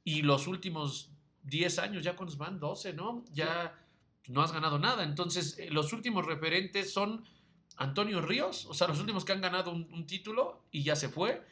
[0.03, 1.11] Y los últimos
[1.49, 3.25] 10 años, ya cuando van 12, ¿no?
[3.31, 3.77] Ya
[4.27, 5.03] no has ganado nada.
[5.03, 7.25] Entonces, eh, los últimos referentes son
[7.77, 11.45] Antonio Ríos, o sea, los últimos que han ganado un, título y ya se fue.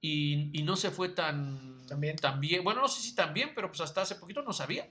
[0.00, 1.86] Y, no se fue tan,
[2.20, 2.64] tan bien.
[2.64, 4.90] Bueno, no sé si tan bien, pero pues hasta hace poquito no sabía.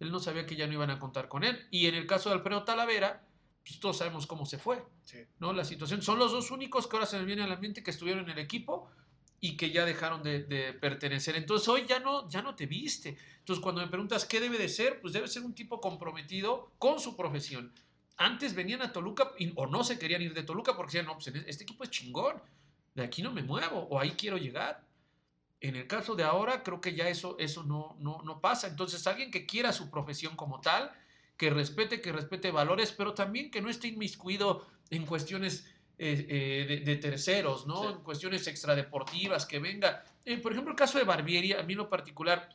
[0.00, 1.66] Él no sabía que ya no iban a contar con él.
[1.70, 3.26] Y en el caso de Alfredo Talavera,
[3.64, 4.84] pues todos sabemos cómo se fue.
[5.38, 5.52] ¿no?
[5.52, 6.02] La situación.
[6.02, 8.30] Son los dos únicos que ahora se me viene a la mente que estuvieron en
[8.30, 8.90] el equipo
[9.40, 11.36] y que ya dejaron de, pertenecer.
[11.36, 13.16] Entonces hoy ya no, ya no te viste.
[13.38, 16.98] Entonces cuando me preguntas qué debe de ser, pues debe ser un tipo comprometido con
[16.98, 17.72] su profesión.
[18.16, 21.26] Antes venían a Toluca o no se querían ir de Toluca porque decían, no, pues
[21.46, 22.40] este equipo es chingón,
[22.94, 24.84] de aquí no me muevo o ahí quiero llegar.
[25.60, 28.68] En el caso de ahora, creo que ya eso, eso no, no, no pasa.
[28.68, 30.92] Entonces, alguien que quiera su profesión como tal,
[31.38, 35.66] que respete, que respete valores, pero también que no esté inmiscuido en cuestiones
[35.98, 37.90] eh, eh, de, terceros, ¿no?
[37.90, 40.04] En cuestiones extradeportivas, que venga.
[40.24, 42.48] Eh, por ejemplo, el caso de Barbieri, a mí en lo particular,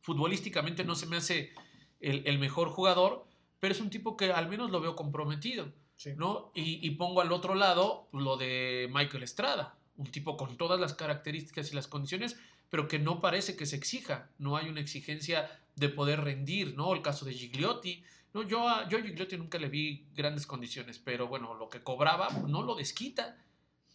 [0.00, 1.52] futbolísticamente no se me hace
[2.00, 3.26] el, mejor jugador,
[3.60, 5.72] pero es un tipo que al menos lo veo comprometido,
[6.16, 6.50] ¿no?
[6.54, 10.94] Y, y pongo al otro lado lo de Michael Estrada un tipo con todas las
[10.94, 12.38] características y las condiciones,
[12.70, 16.94] pero que no parece que se exija, no hay una exigencia de poder rendir, ¿no?
[16.94, 21.26] El caso de Gigliotti, no, yo a, yo Gigliotti nunca le vi grandes condiciones, pero
[21.26, 23.36] bueno, lo que cobraba no lo desquita.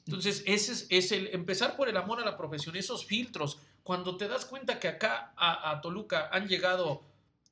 [0.06, 3.60] Entonces, ese es, el empezar por el amor a la profesión, esos filtros.
[3.84, 7.04] Cuando te das cuenta que acá a, Toluca han llegado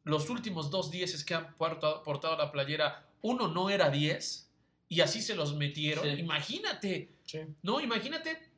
[0.04, 4.50] los últimos dos dieces que han portado, portado la playera, uno no era 10
[4.90, 6.08] y así se los metieron.
[6.20, 7.10] Imagínate,
[7.64, 8.52] no, imagínate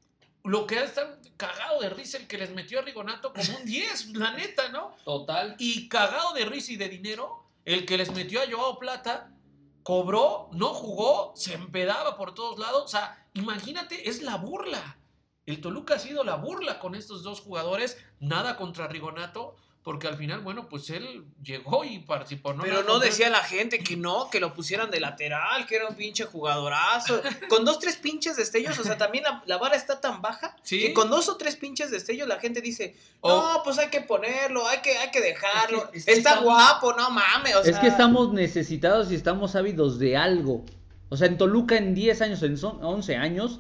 [0.44, 4.16] lo que está cagado de risa el que les metió a Rigonato como un 10,
[4.16, 4.96] la neta, ¿no?
[5.04, 5.56] Total.
[5.60, 9.36] Y cagado de risa y de dinero, el que les metió a Joao Plata,
[9.84, 12.84] cobró, no jugó, se empedaba por todos lados.
[12.86, 15.00] O sea, imagínate, es la burla.
[15.46, 20.18] El Toluca ha sido la burla con estos dos jugadores, nada contra Rigonato, porque al
[20.18, 22.56] final, bueno, pues él llegó y participó.
[22.56, 22.64] ¿no?
[22.64, 25.96] Pero no decía la gente que no, que lo pusieran de lateral, que era un
[25.96, 27.22] pinche jugadorazo.
[27.50, 31.12] con dos, tres pinches destellos, o sea, también la, vara está tan baja que con
[31.12, 34.98] dos o tres pinches destellos la gente dice, no, pues hay que ponerlo, hay que,
[34.98, 35.88] hay que dejarlo.
[35.94, 37.54] está guapo, no mames.
[37.66, 40.66] es que estamos necesitados y estamos ávidos de algo.
[41.10, 43.60] O sea, en Toluca en 10 años, en 11 años,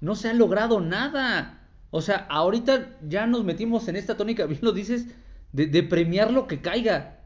[0.00, 1.58] no se ha logrado nada.
[1.90, 5.08] O sea, ahorita ya nos metimos en esta tónica, bien lo dices,
[5.52, 7.18] de, premiar lo que caiga.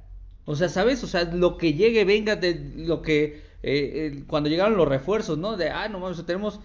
[0.45, 1.03] O sea, ¿sabes?
[1.03, 3.45] O sea, lo que llegue, venga, de lo que.
[3.62, 5.57] Eh, cuando llegaron los refuerzos, ¿no?
[5.57, 6.61] De, ah, no mames, tenemos.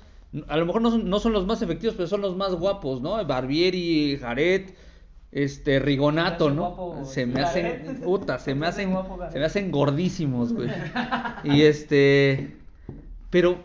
[0.47, 3.23] A lo mejor no son, los más efectivos, pero son los más guapos, ¿no?
[3.25, 4.73] Barbieri, Jaret,
[5.31, 7.03] este, Rigonato, ¿no?
[7.05, 8.01] se me hacen.
[8.03, 8.95] Puta, se me hacen.
[9.31, 10.69] Se me hacen gordísimos, güey.
[11.43, 12.55] Y este.
[13.29, 13.57] Pero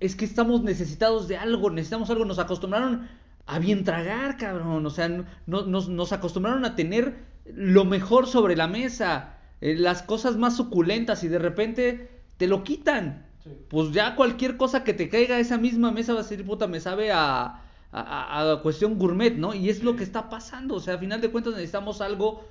[0.00, 2.24] es que estamos necesitados de algo, necesitamos algo.
[2.24, 3.08] Nos acostumbraron
[3.46, 4.84] a bien tragar, cabrón.
[4.86, 5.08] O sea,
[5.46, 7.16] nos, nos acostumbraron a tener
[7.54, 12.64] lo mejor sobre la mesa, eh, las cosas más suculentas y de repente te lo
[12.64, 13.26] quitan.
[13.68, 16.66] Pues ya cualquier cosa que te caiga a esa misma mesa va a ser, puta,
[16.66, 19.54] me sabe a, a, cuestión gourmet, ¿no?
[19.54, 20.74] Y es lo que está pasando.
[20.74, 22.44] O sea, a final de cuentas necesitamos algo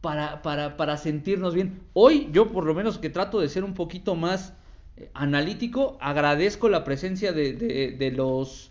[0.00, 1.80] para, para, para sentirnos bien.
[1.94, 4.54] Hoy yo por lo menos que trato de ser un poquito más
[4.96, 8.70] eh, analítico, agradezco la presencia de, de, de los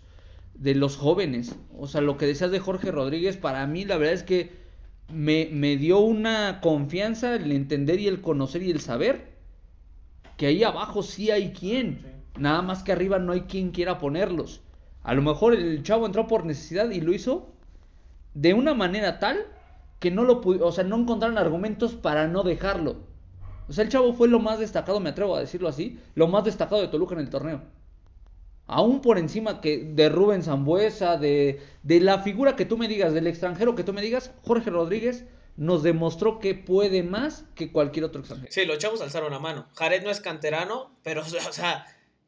[0.54, 1.56] de los jóvenes.
[1.78, 4.52] O sea, lo que decías de Jorge Rodríguez, para mí la verdad es que
[5.12, 9.30] me, me dio una confianza el entender y el conocer y el saber
[10.36, 12.20] que ahí abajo sí hay quien.
[12.38, 14.62] Nada más que arriba no hay quien quiera ponerlos.
[15.02, 17.52] A lo mejor el chavo entró por necesidad y lo hizo
[18.34, 19.46] de una manera tal
[19.98, 22.96] que no lo o sea, no encontraron argumentos para no dejarlo.
[23.68, 26.44] O sea, el chavo fue lo más destacado, me atrevo a decirlo así, lo más
[26.44, 27.60] destacado de Toluca en el torneo
[28.70, 33.12] aún por encima que de Rubén Zambuesa, de, de la figura que tú me digas,
[33.12, 35.24] del extranjero que tú me digas, Jorge Rodríguez
[35.56, 38.52] nos demostró que puede más que cualquier otro extranjero.
[38.52, 39.68] Sí, los chavos alzaron la mano.
[39.74, 41.84] Jared no es canterano, pero, o sea,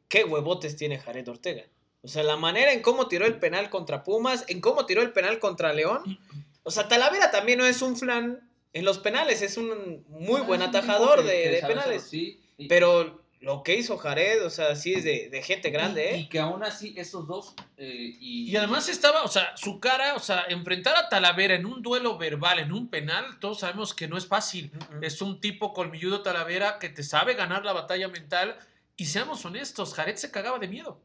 [0.07, 1.63] qué huevotes tiene Jared Ortega.
[2.01, 5.13] O sea, la manera en cómo tiró el penal contra Pumas, en cómo tiró el
[5.13, 6.19] penal contra León.
[6.63, 10.61] O sea, Talavera también no es un flan en los penales, es un muy buen
[10.61, 12.03] atajador de, penales.
[12.03, 12.41] Sí.
[12.67, 16.17] Pero lo que hizo Jared, o sea, sí es de, gente grande, ¿eh?
[16.19, 17.53] Y que aún así esos dos...
[17.75, 18.55] Eh, y...
[18.55, 22.59] además estaba, o sea, su cara, o sea, enfrentar a Talavera en un duelo verbal,
[22.59, 24.71] en un penal, todos sabemos que no es fácil.
[25.01, 28.57] Es un tipo colmilludo Talavera que te sabe ganar la batalla mental.
[28.95, 31.01] Y seamos honestos, Jared se cagaba de miedo.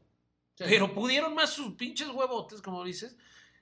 [0.57, 3.17] Pero pudieron más sus pinches huevotes, como dices,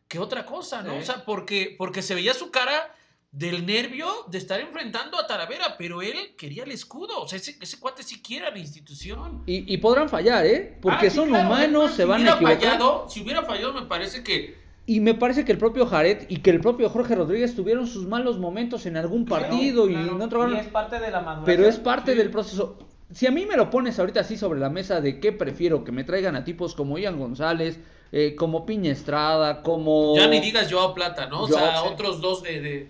[0.08, 0.98] que otra cosa, ¿no?
[0.98, 2.94] O sea, porque, porque se veía su cara
[3.32, 7.22] del nervio de estar enfrentando a Talavera, pero él quería el escudo.
[7.22, 9.44] O sea, ese, cuate sí quiere a la institución.
[9.46, 10.78] Y, podrán fallar, ¿eh?
[10.82, 12.58] Porque ah, son humanos, se van a equivocar.
[12.58, 14.56] Fallado, si hubiera fallado, me parece que.
[14.86, 18.08] Y me parece que el propio Jared y que el propio Jorge Rodríguez tuvieron sus
[18.08, 21.46] malos momentos en algún partido y no es parte de la madurez.
[21.46, 22.78] Pero es parte del proceso.
[23.12, 25.92] si a mí me lo pones ahorita así sobre la mesa de qué prefiero, que
[25.92, 27.82] me traigan a tipos como Ian González,
[28.14, 30.16] eh, como Piña Estrada, como...
[30.16, 31.42] Ya ni digas Joao Plata, ¿no?
[31.42, 32.88] O sea, otros dos de, de...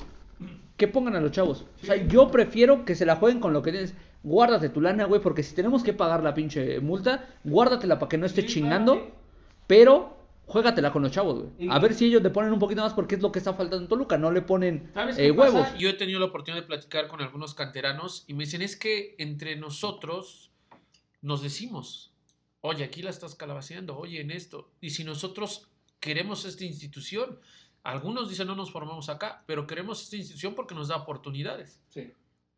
[0.78, 1.66] Que pongan a los chavos.
[1.82, 3.94] O sea, yo prefiero que se la jueguen con lo que tienes.
[4.24, 8.18] Guárdate tu lana, güey, porque si tenemos que pagar la pinche multa, guárdatela para que
[8.18, 9.12] no esté chingando.
[9.68, 11.70] Pero juégatela con los chavos, güey.
[11.70, 13.84] A ver si ellos le ponen un poquito más porque es lo que está faltando
[13.84, 15.68] en Toluca, no le ponen eh, huevos.
[15.78, 19.16] Yo he tenido la oportunidad de platicar con algunos canteranos y me dicen, es que
[19.20, 20.52] entre nosotros
[21.22, 22.13] nos decimos,
[22.62, 24.72] oye, aquí la estás calabaceando, oye, en esto.
[24.80, 25.68] Y si nosotros
[26.00, 27.40] queremos esta institución,
[27.91, 31.82] algunos dicen no nos formamos acá, pero queremos esta institución porque nos da oportunidades.
[31.89, 32.12] Sí.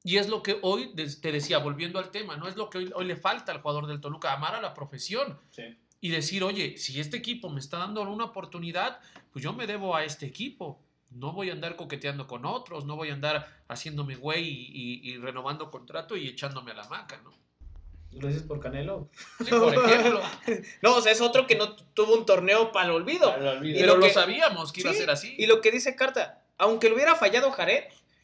[0.04, 2.92] Y es lo que hoy, te decía, volviendo al tema, no es lo que hoy,
[2.96, 5.38] hoy le falta al jugador del Toluca, amar a la profesión.
[5.50, 5.64] Sí
[6.02, 9.00] y decir, oye, si este equipo me está dando una oportunidad,
[9.32, 10.80] pues yo me debo a este equipo.
[11.10, 15.72] No voy a andar coqueteando con otros, no voy a andar haciéndome güey y, renovando
[15.72, 17.32] contrato y echándome a la maca, ¿no?
[18.12, 19.10] ¿Lo dices por Canelo?
[19.40, 20.22] Sí, por ejemplo.
[20.82, 23.34] no, o sea, es otro que no tuvo un torneo para el olvido.
[23.64, 25.36] Y lo, lo sabíamos que iba a ser así.
[25.38, 27.84] Y lo que dice Carta, aunque lo hubiera fallado Jared,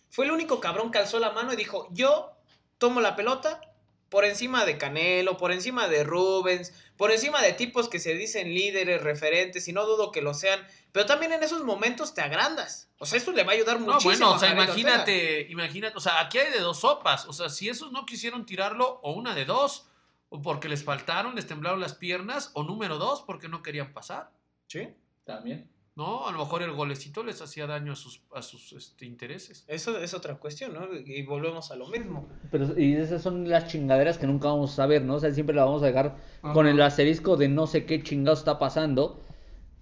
[0.09, 2.31] fue el único cabrón que alzó la mano y dijo, yo
[2.77, 3.61] tomo la pelota,
[4.09, 8.53] por encima de Canelo, por encima de Rubens, por encima de tipos que se dicen
[8.53, 12.89] líderes, referentes, y no dudo que lo sean, pero también en esos momentos te agrandas.
[12.97, 14.13] O sea, esto le va a ayudar muchísimo.
[14.13, 17.49] No, bueno, o sea, imagínate, imagínate, o sea, aquí hay de dos sopas, o sea,
[17.49, 19.87] si esos no quisieron tirarlo, o una de dos,
[20.29, 24.31] o porque les faltaron, les temblaron las piernas, o número dos, porque no querían pasar.
[24.67, 24.87] Sí,
[25.25, 25.69] también.
[25.95, 26.27] ¿No?
[26.27, 29.63] A lo mejor el golecito les hacía daño a sus, a sus este, intereses.
[29.67, 30.87] Eso es otra cuestión, ¿no?
[30.93, 32.27] Y volvemos a lo mismo.
[32.51, 35.15] Pero, y esas son las chingaderas que nunca vamos a saber, ¿no?
[35.15, 36.17] O sea, siempre la vamos a dejar
[36.53, 39.21] con el asterisco de no sé qué chingado está pasando.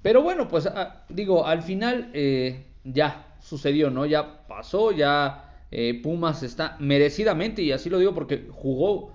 [0.04, 4.06] Pero bueno, pues ah, digo, al final eh, ya sucedió, ¿no?
[4.06, 9.12] Ya pasó, ya eh, Pumas está merecidamente, y así lo digo porque jugó.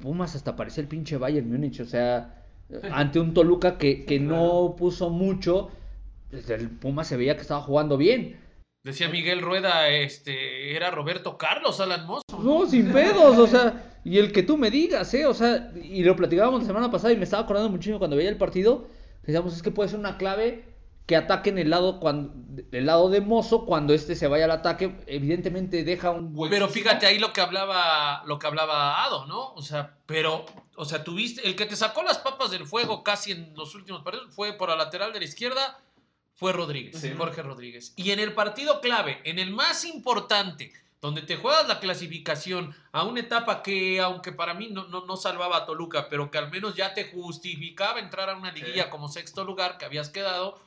[0.00, 2.44] Pumas hasta parecía el pinche Bayern Múnich, o sea,
[2.90, 5.70] ante un Toluca que, que no puso mucho
[6.30, 8.40] el Puma se veía que estaba jugando bien.
[8.84, 12.22] Decía Miguel Rueda, este, era Roberto Carlos Alan Mozo.
[12.40, 15.26] No, sin pedos, o sea, y el que tú me digas, ¿eh?
[15.26, 18.30] O sea, y lo platicábamos la semana pasada y me estaba acordando muchísimo cuando veía
[18.30, 18.86] el partido.
[19.22, 20.64] Decíamos, es que puede ser una clave
[21.08, 22.34] que ataquen el lado cuando
[22.70, 27.06] el lado de Mozo cuando este se vaya al ataque evidentemente deja un pero fíjate
[27.06, 30.44] ahí lo que hablaba lo que hablaba Ado no o sea pero
[30.76, 34.02] o sea tuviste el que te sacó las papas del fuego casi en los últimos
[34.02, 35.78] partidos fue por la lateral de la izquierda
[36.38, 37.92] fue Rodríguez, Jorge Rodríguez.
[37.96, 43.02] Y en el partido clave, en el más importante, donde te juegas la clasificación a
[43.02, 46.76] una etapa que, aunque para mí no, no, salvaba a Toluca, pero que al menos
[46.76, 50.60] ya te justificaba entrar a una liguilla como sexto lugar que habías quedado,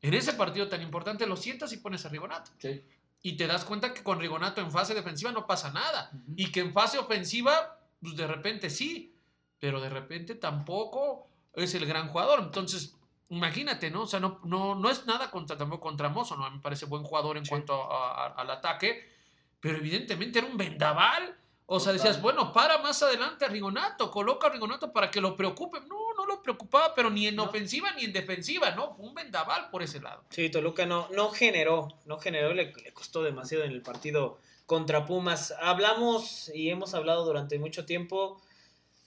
[0.00, 2.52] en ese partido tan importante lo sientas y pones a Rigonato.
[3.20, 6.12] Y te das cuenta que con Rigonato en fase defensiva no pasa nada.
[6.36, 9.12] Y que en fase ofensiva, pues de repente sí,
[9.58, 12.38] pero de repente tampoco es el gran jugador.
[12.44, 12.94] Entonces,
[13.28, 14.02] imagínate, ¿no?
[14.02, 16.50] O sea, no, no, no es nada contra, tampoco contra Mozo, ¿no?
[16.50, 19.08] Me parece buen jugador en cuanto al ataque,
[19.60, 21.36] pero evidentemente era un vendaval.
[21.68, 25.36] O sea, decías, bueno, para más adelante a Rigonato, coloca a Rigonato para que lo
[25.36, 25.80] preocupe.
[25.80, 28.94] No, no lo preocupaba, pero ni en ofensiva ni en defensiva, ¿no?
[28.94, 30.22] Fue un vendaval por ese lado.
[30.30, 35.06] Sí, Toluca no, no generó, no generó, le, le costó demasiado en el partido contra
[35.06, 35.52] Pumas.
[35.60, 38.40] Hablamos y hemos hablado durante mucho tiempo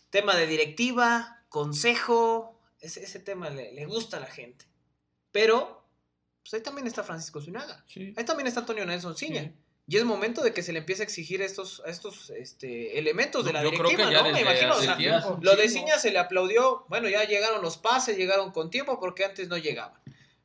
[0.10, 4.66] tema de directiva, consejo, ese, ese tema le, gusta a la gente.
[5.32, 5.86] Pero,
[6.42, 7.86] pues ahí también está Francisco Zuniaga.
[8.16, 9.54] Ahí también está Antonio Nelson Ciña.
[9.88, 13.54] Y es momento de que se le empiece a exigir estos, estos este, elementos de
[13.54, 14.32] la directiva, ¿no?
[14.32, 15.40] Me imagino.
[15.42, 16.86] lo de Ciña se le aplaudió.
[16.90, 20.00] Bueno, ya llegaron los pases, llegaron con tiempo porque antes no llegaban.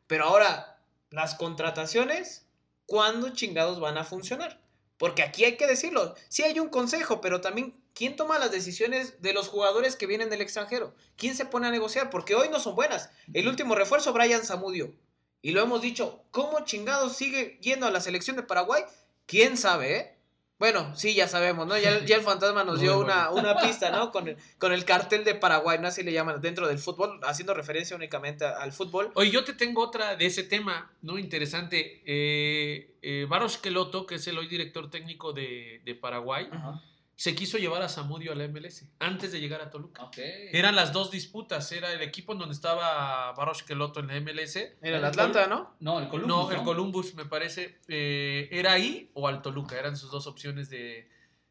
[0.07, 0.79] Pero ahora,
[1.11, 2.47] las contrataciones,
[2.87, 4.63] ¿cuándo chingados van a funcionar?
[4.97, 6.15] Porque aquí hay que decirlo.
[6.29, 10.29] Sí hay un consejo, pero también ¿quién toma las decisiones de los jugadores que vienen
[10.29, 10.95] del extranjero?
[11.17, 12.11] ¿Quién se pone a negociar?
[12.11, 13.11] Porque hoy no son buenas.
[13.33, 14.93] El último refuerzo, Brian Zamudio.
[15.41, 18.83] Y lo hemos dicho, ¿cómo chingados sigue yendo a la selección de Paraguay?
[19.27, 20.11] ¿Quién sabe, eh?
[20.59, 21.77] Bueno, sí, ya sabemos, ¿no?
[21.77, 24.11] Ya, el fantasma nos dio una, una, pista, ¿no?
[24.11, 25.89] Con el, con el cartel de Paraguay, ¿no?
[25.89, 29.11] Así le llaman dentro del fútbol, haciendo referencia únicamente al fútbol.
[29.15, 31.19] Oye, yo te tengo otra de ese tema, ¿no?
[31.19, 32.03] Interesante.
[32.07, 36.81] Eh, eh Baros Keloto, que es el hoy director técnico de, de Paraguay, Ajá
[37.17, 40.11] se quiso llevar a Samudio a la MLS antes de llegar a Toluca.
[40.17, 44.57] Eran las dos disputas, era el equipo en donde estaba Barosh Keloto en la MLS.
[44.57, 45.75] Era el Atlanta, ¿no?
[45.81, 46.29] No, el Columbus.
[46.29, 47.79] No, el Columbus me parece.
[47.89, 51.09] Eh, era ahí o al Toluca, eran sus dos opciones de,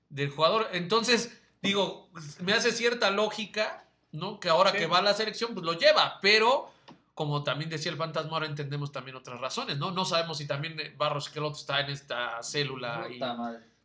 [0.10, 0.68] del jugador.
[0.74, 2.10] Entonces, digo,
[2.42, 4.40] me hace cierta lógica, ¿no?
[4.40, 6.74] Que ahora que va a la selección, pues lo lleva, pero
[7.14, 9.92] como también decía el fantasma, ahora entendemos también otras razones, ¿no?
[9.92, 13.08] No sabemos si también Barros Keloto está en esta célula.
[13.10, 13.20] y,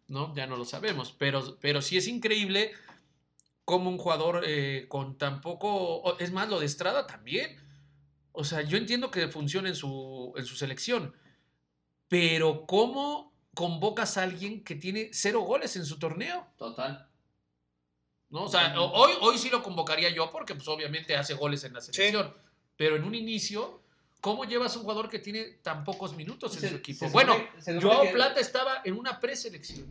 [0.09, 0.35] ¿no?
[0.35, 2.73] Ya no lo sabemos, pero, pero sí es increíble
[3.65, 7.57] como un jugador eh, con tan poco, es más, lo de Estrada también.
[8.33, 11.15] O sea, yo entiendo que funciona en su, en su selección,
[12.09, 16.47] pero ¿cómo convocas a alguien que tiene cero goles en su torneo?
[16.57, 17.09] Total.
[18.31, 18.45] ¿No?
[18.45, 21.81] O sea, hoy, hoy sí lo convocaría yo porque pues obviamente hace goles en la
[21.81, 22.35] selección,
[22.77, 23.78] pero en un inicio...
[24.21, 27.09] ¿Cómo llevas un jugador que tiene tan pocos minutos en su equipo?
[27.11, 27.35] bueno,
[27.81, 29.87] Joao Plata estaba en una preselección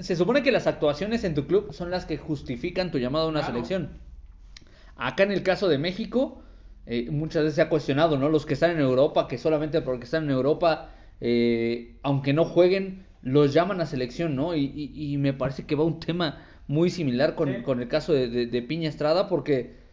[0.00, 3.28] se supone que las actuaciones en tu club son las que justifican tu llamado a
[3.28, 3.90] una selección.
[4.96, 6.42] Acá en el caso de México,
[6.86, 8.28] eh, muchas veces se ha cuestionado, ¿no?
[8.28, 10.90] Los que están en Europa, que solamente porque están en Europa,
[11.20, 14.54] eh, aunque no jueguen, los llaman a selección, ¿no?
[14.54, 19.28] Y, me parece que va un tema muy similar con, el caso de, Piña Estrada,
[19.28, 19.83] porque...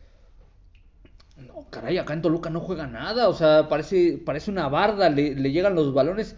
[1.48, 5.36] No, caray, acá en Toluca no juega nada, o sea, parece, parece una barda, le,
[5.36, 6.36] le llegan los balones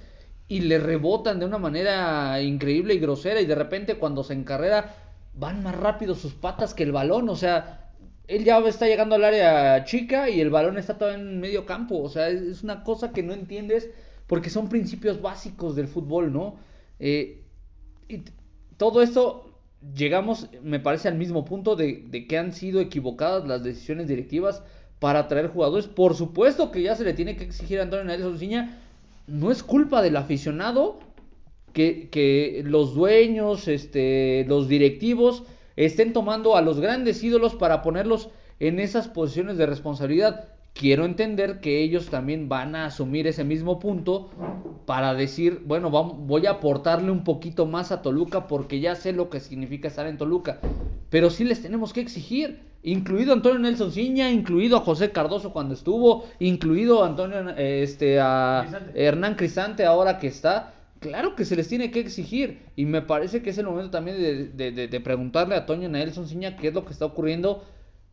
[0.47, 4.95] y le rebotan de una manera increíble y grosera y de repente cuando se encarrera
[5.33, 7.91] van más rápido sus patas que el balón, o sea,
[8.27, 12.01] él ya está llegando al área chica y el balón está todavía en medio campo,
[12.01, 13.89] o sea, es una cosa que no entiendes
[14.27, 16.57] porque son principios básicos del fútbol, ¿no?
[16.99, 17.43] Eh,
[18.07, 18.23] y
[18.77, 19.53] todo esto
[19.95, 24.63] llegamos, me parece, al mismo punto de, que han sido equivocadas las decisiones directivas
[25.03, 25.87] para traer jugadores.
[25.87, 28.79] Por supuesto que ya se le tiene que exigir a Antonio Nelson Ciña
[29.27, 30.99] no es culpa del aficionado
[31.73, 35.43] que, los dueños, este, los directivos
[35.75, 38.29] estén tomando a los grandes ídolos para ponerlos
[38.61, 40.47] en esas posiciones de responsabilidad.
[40.73, 44.29] Quiero entender que ellos también van a asumir ese mismo punto
[44.85, 49.29] para decir, bueno, voy a aportarle un poquito más a Toluca porque ya sé lo
[49.29, 50.61] que significa estar en Toluca.
[51.09, 55.73] Pero sí les tenemos que exigir incluido Antonio Nelson Ciña, incluido a José Cardoso cuando
[55.73, 60.73] estuvo, incluido a Antonio, este, a Hernán Cristante ahora que está.
[60.99, 64.55] Claro que se les tiene que exigir y me parece que es el momento también
[64.55, 67.65] de, preguntarle a Antonio Nelson Ciña qué es lo que está ocurriendo,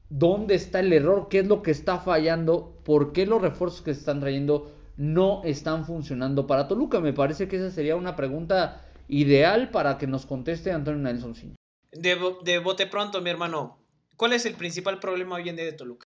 [0.09, 3.95] dónde está el error, qué es lo que está fallando, por qué los refuerzos que
[3.95, 6.99] se están trayendo no están funcionando para Toluca.
[7.01, 11.55] Me parece que esa sería una pregunta ideal para que nos conteste Antonio Nelson Ciña.
[11.93, 13.80] De, de bote pronto, mi hermano,
[14.21, 16.07] ¿Cuál es el principal problema hoy en día de Toluca?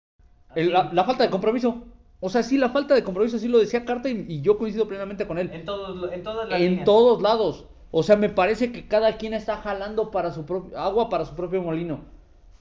[0.56, 1.84] la, falta de compromiso.
[2.20, 5.28] O sea, sí, la falta de compromiso, sí lo decía Carta y, yo coincido plenamente
[5.28, 5.52] con él.
[5.54, 7.68] En todos, en todas En todos lados.
[7.92, 11.36] O sea, me parece que cada quien está jalando para su propio agua para su
[11.36, 12.00] propio molino.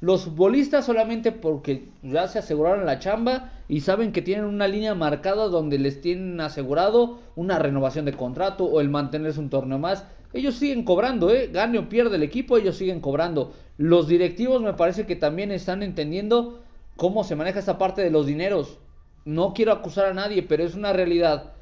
[0.01, 4.95] Los futbolistas solamente porque ya se aseguraron la chamba y saben que tienen una línea
[4.95, 10.05] marcada donde les tienen asegurado una renovación de contrato o el mantenerse un torneo más.
[10.33, 11.49] Ellos siguen cobrando, ¿eh?
[11.53, 13.55] Gane o pierde el equipo, ellos siguen cobrando.
[13.77, 16.61] Los directivos me parece que también están entendiendo
[16.97, 18.79] cómo se maneja esta parte de los dineros.
[19.25, 21.53] No quiero acusar a nadie, pero es una realidad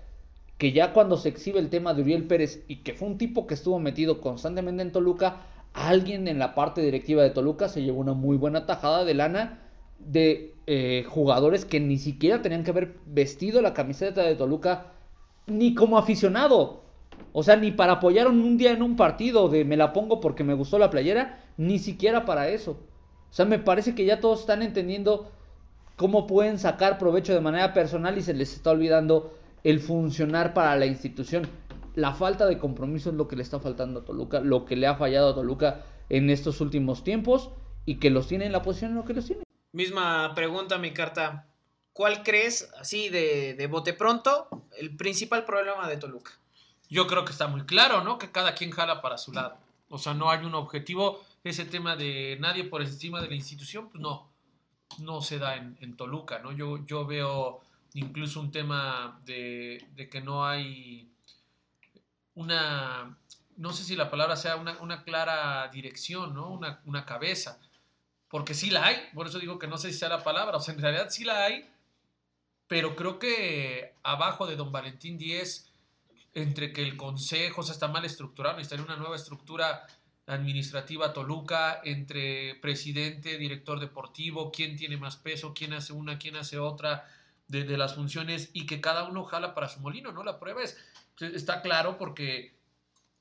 [0.58, 3.46] que ya cuando se exhibe el tema de Uriel Pérez y que fue un tipo
[3.46, 5.42] que estuvo metido constantemente en Toluca,
[5.74, 9.62] alguien en la parte directiva de Toluca se llevó una muy buena tajada de lana
[9.98, 14.92] de eh, jugadores que ni siquiera tenían que haber vestido la camiseta de Toluca
[15.46, 16.85] ni como aficionado.
[17.32, 20.44] O sea, ni para apoyar un día en un partido de me la pongo porque
[20.44, 22.72] me gustó la playera, ni siquiera para eso.
[23.30, 25.30] O sea, me parece que ya todos están entendiendo
[25.96, 30.76] cómo pueden sacar provecho de manera personal y se les está olvidando el funcionar para
[30.76, 31.48] la institución.
[31.94, 34.86] La falta de compromiso es lo que le está faltando a Toluca, lo que le
[34.86, 37.50] ha fallado a Toluca en estos últimos tiempos
[37.84, 39.42] y que los tiene en la posición en lo que los tiene.
[39.72, 41.46] Misma pregunta, mi carta.
[41.92, 44.48] ¿Cuál crees, así de, de bote pronto,
[44.78, 46.32] el principal problema de Toluca?
[46.88, 48.18] Yo creo que está muy claro, ¿no?
[48.18, 49.56] Que cada quien jala para su lado.
[49.88, 51.24] O sea, no hay un objetivo.
[51.44, 54.28] Ese tema de nadie por encima de la institución, pues no,
[54.98, 56.52] no se da en, Toluca, ¿no?
[56.52, 57.60] Yo, yo veo
[57.94, 61.08] incluso un tema de, que no hay
[62.34, 63.16] una,
[63.56, 66.50] no sé si la palabra sea una, clara dirección, ¿no?
[66.50, 67.60] Una, una, cabeza.
[68.28, 70.60] Porque sí la hay, por eso digo que no sé si sea la palabra, o
[70.60, 71.70] sea, en realidad sí la hay,
[72.66, 75.65] pero creo que abajo de don Valentín Díez
[76.36, 79.86] entre que el consejo está mal estructurado, necesitaría una nueva estructura
[80.26, 86.58] administrativa Toluca, entre presidente, director deportivo, quién tiene más peso, quién hace una, quién hace
[86.58, 87.08] otra
[87.48, 90.24] de, las funciones y que cada uno jala para su molino, ¿no?
[90.24, 90.76] La prueba es,
[91.18, 92.54] está claro porque,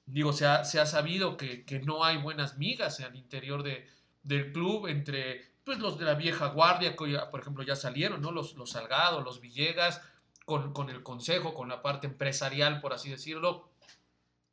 [0.05, 3.87] digo, se ha, se ha sabido que, no hay buenas migas al interior de,
[4.23, 8.33] del club entre pues los de la vieja guardia, que por ejemplo ya salieron, ¿no?
[8.33, 10.01] Los, los Salgado, los Villegas,
[10.45, 13.69] con, el consejo, con la parte empresarial, por así decirlo,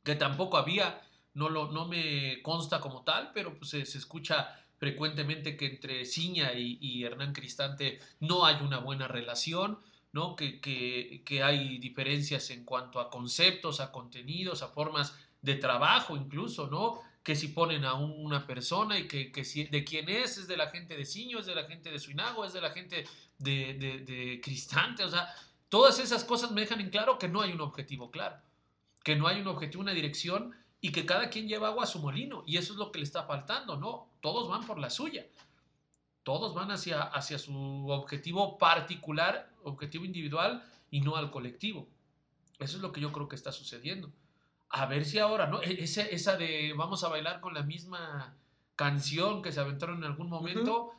[0.02, 1.02] que tampoco había,
[1.34, 6.54] no, lo, no me consta como tal, pero pues se, escucha frecuentemente que entre Ciña
[6.54, 9.78] y, Hernán Cristante no hay una buena relación,
[10.12, 10.34] ¿no?
[10.34, 16.68] Que, que, hay diferencias en cuanto a conceptos, a contenidos, a formas de trabajo incluso,
[16.68, 17.00] ¿no?
[17.22, 20.56] que si ponen a una persona y que, que, si, de quién es, es de
[20.56, 23.04] la gente de Ciño, es de la gente de Suinago, es de la gente
[23.38, 25.32] de, de, de Cristante, o sea,
[25.72, 28.36] todas esas cosas me dejan en claro que no hay un objetivo claro,
[29.02, 31.98] que no hay un objetivo, una dirección y que cada quien lleva agua a su
[31.98, 34.10] molino y eso es lo que le está faltando, ¿no?
[34.20, 35.26] Todos van por la suya,
[36.24, 41.88] todos van hacia, hacia su objetivo particular, objetivo individual y no al colectivo.
[42.58, 44.12] Eso es lo que yo creo que está sucediendo
[44.68, 45.62] a ver si ahora, ¿no?
[45.62, 48.34] E, esa, esa de vamos a bailar con la misma
[48.76, 50.92] canción que se aventaron en algún momento,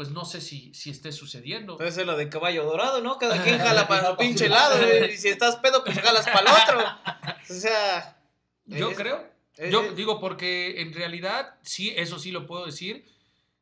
[0.00, 1.76] pues no sé si, si esté sucediendo.
[1.76, 3.18] Puede ser lo de caballo dorado, ¿no?
[3.18, 6.62] Cada quien jala para su pinche lado, y si estás pedo, pues jalas para el
[6.62, 7.34] otro.
[7.50, 8.18] O sea...
[8.64, 9.30] Yo creo,
[9.70, 13.04] yo digo porque en realidad, sí, eso sí lo puedo decir,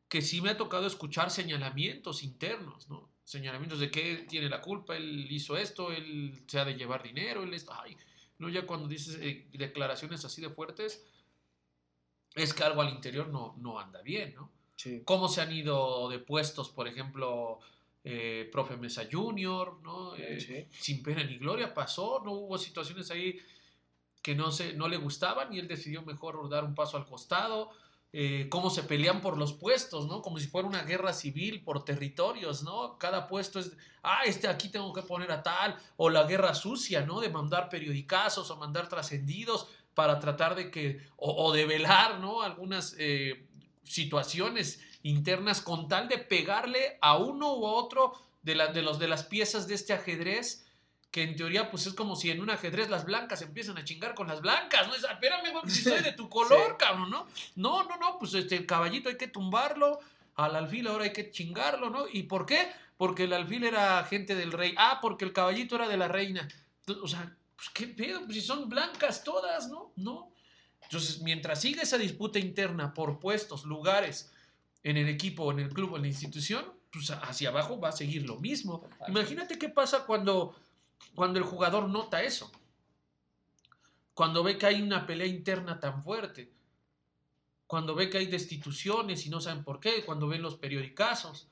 [0.07, 3.09] que sí me ha tocado escuchar señalamientos internos, ¿no?
[3.25, 7.43] Señalamientos de que tiene la culpa, él hizo esto, él se ha de llevar dinero,
[7.43, 7.81] él está...
[7.83, 7.97] Ay,
[8.37, 8.47] ¿no?
[8.47, 11.05] Ya cuando dices eh, declaraciones así de fuertes,
[12.33, 14.57] es que algo al interior no, no anda bien, ¿no?
[15.03, 17.59] ¿Cómo se han ido de puestos, por ejemplo,
[18.03, 20.15] eh, profe Mesa Junior, ¿no?
[20.15, 23.39] Eh, sin pena ni gloria pasó, no hubo situaciones ahí
[24.21, 27.71] que no, se, no le gustaban y él decidió mejor dar un paso al costado.
[28.49, 30.21] cómo se pelean por los puestos, ¿no?
[30.21, 32.97] Como si fuera una guerra civil por territorios, ¿no?
[32.97, 37.05] Cada puesto es, ah, este aquí tengo que poner a tal, o la guerra sucia,
[37.05, 37.19] ¿no?
[37.19, 42.41] De mandar periodicazos o mandar trascendidos para tratar de que, o, de velar, ¿no?
[42.41, 43.48] Algunas eh,
[43.89, 48.13] situaciones internas con tal de pegarle a uno u otro
[48.43, 50.65] de, la, de, los, de las piezas de este ajedrez
[51.11, 54.13] que en teoría pues es como si en un ajedrez las blancas empiezan a chingar
[54.13, 54.93] con las blancas, ¿no?
[54.93, 57.27] Es, espérame, güey, si soy de tu color, cabrón, ¿no?
[57.55, 59.99] No, no, no, pues este el caballito hay que tumbarlo,
[60.35, 62.05] al alfil ahora hay que chingarlo, ¿no?
[62.07, 62.71] ¿Y por qué?
[62.95, 64.75] Porque el alfil era gente del rey.
[64.77, 66.47] Ah, porque el caballito era de la reina.
[67.01, 69.91] O sea, pues qué pedo, pues si son blancas todas, ¿no?
[69.95, 70.31] No.
[70.89, 74.31] Entonces, mientras siga esa disputa interna por puestos, lugares
[74.81, 78.27] en el equipo, en el club, en la institución, pues hacia abajo va a seguir
[78.27, 78.89] lo mismo.
[79.07, 80.55] Imagínate qué pasa cuando
[81.15, 82.51] cuando el jugador nota eso.
[84.13, 86.51] Cuando ve que hay una pelea interna tan fuerte.
[87.67, 90.03] Cuando ve que hay destituciones y no saben por qué.
[90.03, 91.47] Cuando ven los periodicazos.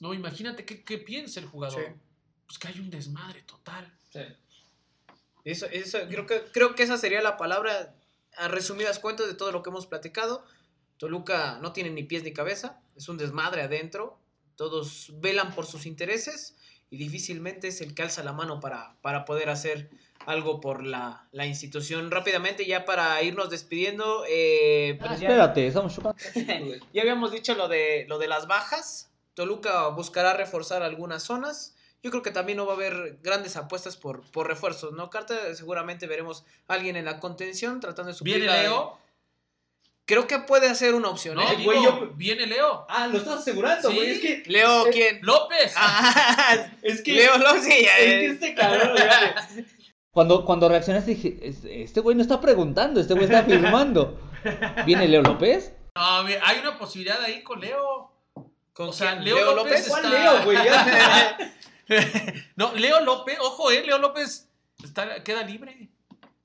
[0.00, 1.96] No, imagínate qué, piensa el jugador.
[2.46, 3.92] Pues que hay un desmadre total.
[4.10, 4.20] Sí.
[5.44, 7.94] Eso, eso, creo, que, creo que esa sería la palabra
[8.36, 10.44] a resumidas cuentas de todo lo que hemos platicado.
[10.96, 14.18] Toluca no tiene ni pies ni cabeza, es un desmadre adentro,
[14.56, 16.56] todos velan por sus intereses
[16.88, 19.90] y difícilmente es el que alza la mano para, para poder hacer
[20.24, 22.10] algo por la, institución.
[22.10, 24.24] Rápidamente, ya para irnos despidiendo.
[24.28, 26.18] Eh, pues espérate, estamos chupando.
[26.92, 29.10] ya habíamos dicho lo de, lo de las bajas.
[29.34, 31.75] Toluca buscará reforzar algunas zonas.
[32.06, 35.10] Yo creo que también no va a haber grandes apuestas por, por refuerzos, ¿no?
[35.10, 38.36] Carta, seguramente veremos a alguien en la contención tratando de subir.
[38.36, 38.96] ¿Viene Leo?
[40.04, 41.34] Creo que puede ser una opción.
[41.34, 42.12] No, ¿eh?
[42.14, 42.86] viene Leo.
[42.88, 44.08] Ah, lo estás asegurando, güey.
[44.08, 44.44] Es que.
[44.46, 45.18] ¿Leo quién?
[45.22, 45.74] López.
[45.76, 47.12] Ah, es que.
[47.12, 47.66] Leo López.
[47.66, 48.96] es que este cabrón.
[50.12, 54.16] cuando, cuando reaccionaste dije, este güey no está preguntando, este güey está afirmando.
[54.86, 55.72] ¿Viene Leo López?
[55.96, 58.12] No, hay una posibilidad ahí con Leo.
[58.76, 60.58] o sea, Leo, López, ¿Cuál Leo, güey?
[62.56, 64.48] no, Leo López, ojo, eh, Leo López
[64.82, 65.88] está, queda libre.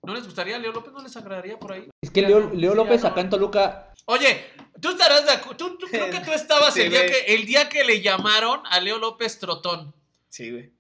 [0.03, 0.57] ¿No les gustaría?
[0.57, 1.89] ¿Leo López no les agradaría por ahí?
[2.01, 3.93] Es que Leo, Leo López acá en Toluca.
[4.05, 4.45] Oye,
[4.79, 5.77] tú estarás de acuerdo.
[5.77, 8.97] Tú, creo que tú estabas el, día que, el día que le llamaron a Leo
[8.97, 9.93] López Trotón.
[10.29, 10.71] Sí, güey.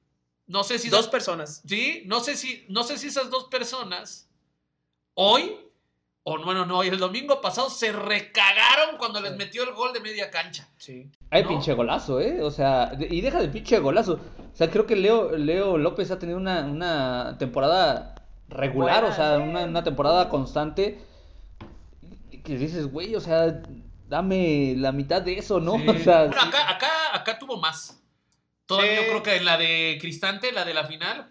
[0.47, 0.89] No sé si.
[0.89, 1.61] Dos personas.
[1.67, 4.27] Sí, no sé si, no sé si esas dos personas
[5.13, 5.55] hoy,
[6.23, 10.29] o bueno, no, el domingo pasado se recagaron cuando les metió el gol de media
[10.29, 10.67] cancha.
[10.77, 11.09] Sí.
[11.31, 12.43] Ay, pinche golazo, ¿eh?
[12.43, 14.19] O sea, y deja de pinche golazo.
[14.53, 18.15] O sea, creo que Leo, Leo López ha tenido una, una temporada
[18.49, 20.99] regular, o sea, una, temporada constante.
[22.43, 23.63] Que dices, güey, o sea,
[24.07, 25.73] dame la mitad de eso, ¿no?
[25.87, 27.99] O sea, acá, acá, acá tuvo más.
[28.67, 31.30] Todavía yo creo que en la de Cristante, la de la final,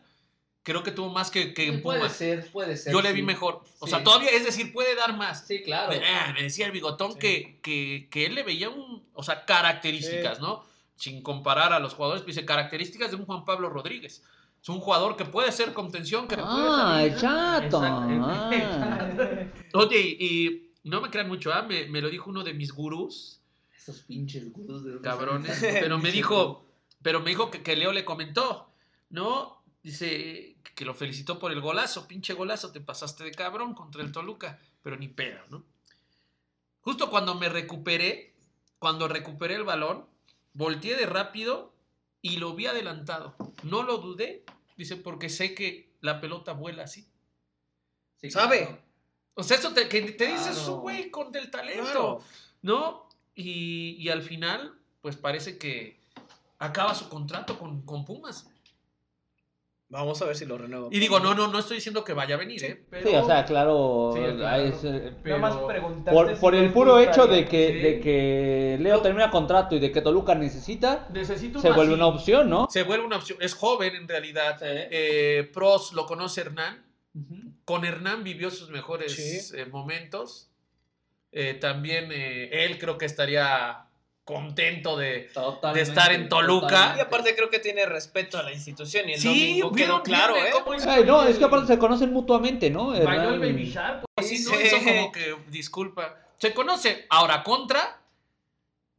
[0.63, 2.93] creo que tuvo más que, que en Puede ser, puede ser.
[2.93, 3.63] Yo le vi mejor.
[3.79, 5.47] O sea, todavía, es decir, puede dar más.
[5.47, 5.91] Sí, claro.
[5.91, 10.41] Me, ah, decía el bigotón que, que, que, él le veía un, o sea, características,
[10.41, 10.65] ¿no?
[10.97, 14.23] Sin comparar a los jugadores, dice características de un Juan Pablo Rodríguez.
[14.63, 17.81] Es un jugador que puede ser contención, que ah, el chato.
[17.83, 19.47] Ah.
[19.73, 21.63] Oye, y no me crean mucho, ¿ah?
[21.63, 23.41] me, me, lo dijo uno de mis gurús.
[23.75, 25.59] Esos pinches gurús de cabrones.
[25.63, 26.67] Pero me dijo,
[27.03, 28.71] pero me dijo que, que, Leo le comentó,
[29.09, 29.63] ¿no?
[29.83, 34.13] Dice que lo felicitó por el golazo, pinche golazo, te pasaste de cabrón contra el
[34.13, 35.65] Toluca, pero ni pedo, ¿no?
[36.83, 38.35] Justo cuando me recuperé,
[38.79, 40.07] cuando recuperé el balón,
[40.55, 41.75] volteé de rápido
[42.23, 43.35] y lo vi adelantado.
[43.63, 44.45] No lo dudé,
[44.77, 47.07] dice, porque sé que la pelota vuela así.
[48.29, 48.83] ¿Sabe?
[49.35, 50.75] O sea, eso te, que te dices, Claro.
[50.77, 52.25] un güey con del talento, Claro.
[52.63, 53.09] ¿no?
[53.35, 55.99] Y, y al final, pues parece que
[56.59, 58.50] acaba su contrato con, con Pumas.
[59.91, 60.89] Vamos a ver si lo renuevo.
[60.93, 62.85] Y digo, no, no, no estoy diciendo que vaya a venir, ¿eh?
[63.03, 64.47] Sí, o sea, claro, Sí, claro.
[64.47, 67.79] ahí es, eh, Nada más por, si por no el puro hecho de que, sí.
[67.81, 72.01] de que Leo termina contrato y de que Toluca necesita, Necesito se vuelve así.
[72.01, 72.69] una opción, ¿no?
[72.71, 73.39] Se vuelve una opción.
[73.41, 74.59] Es joven en realidad.
[74.61, 74.65] Sí.
[74.69, 76.85] Eh, Pros lo conoce Hernán.
[77.65, 79.57] Con Hernán vivió sus mejores Sí.
[79.57, 80.51] eh, momentos.
[81.33, 83.87] Eh, también eh, él creo que estaría
[84.33, 85.31] contento de...
[85.75, 86.95] Estar en Toluca.
[86.97, 89.29] Y aparte creo que tiene respeto a la institución y el Sí,
[89.61, 90.51] domingo vieron, quedó claro, ¿eh?
[90.53, 92.89] cómo hizo Ay, no, el- es que aparte se conocen mutuamente, ¿no?
[92.89, 94.05] Bailó el Baby Shark.
[94.23, 94.49] Sí, Sí.
[94.51, 96.17] no, hizo como que, disculpa.
[96.39, 97.07] Se conoce.
[97.11, 98.01] Ahora, contra,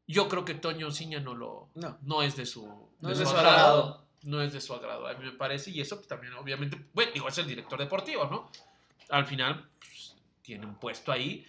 [0.07, 1.69] yo creo que Toño Ciña no lo...
[1.75, 1.97] No.
[2.01, 2.65] No es de su...
[2.99, 3.57] No de es su de su agrado.
[3.57, 4.05] agrado.
[4.23, 5.71] No es de su agrado, a mí me parece.
[5.71, 8.51] Y eso pues, también, obviamente, bueno, digo, es el director deportivo, ¿no?
[9.09, 11.47] Al final, pues, tiene un puesto ahí.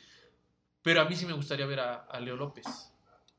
[0.83, 2.65] Pero a mí sí me gustaría ver a, a Leo López.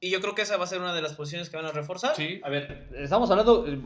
[0.03, 1.71] Y yo creo que esa va a ser una de las posiciones que van a
[1.71, 2.13] reforzar.
[2.15, 2.41] Sí.
[2.43, 3.79] A ver, estamos hablando, eh,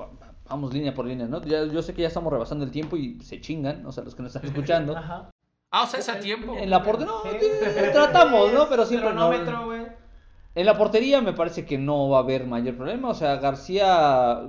[0.50, 1.44] vamos línea por línea, ¿no?
[1.44, 4.16] Ya- yo sé que ya estamos rebasando el tiempo y se chingan, o sea, los
[4.16, 4.98] que nos están escuchando.
[4.98, 5.30] Ajá.
[5.70, 6.56] Ah, o sea, es a tiempo.
[6.58, 7.38] En la portería, no, Sí.
[7.42, 8.68] eh, tratamos, ¿no?
[8.68, 9.32] Pero siempre no.
[10.56, 13.10] En la portería me parece que no va a haber mayor problema.
[13.10, 14.40] O sea, García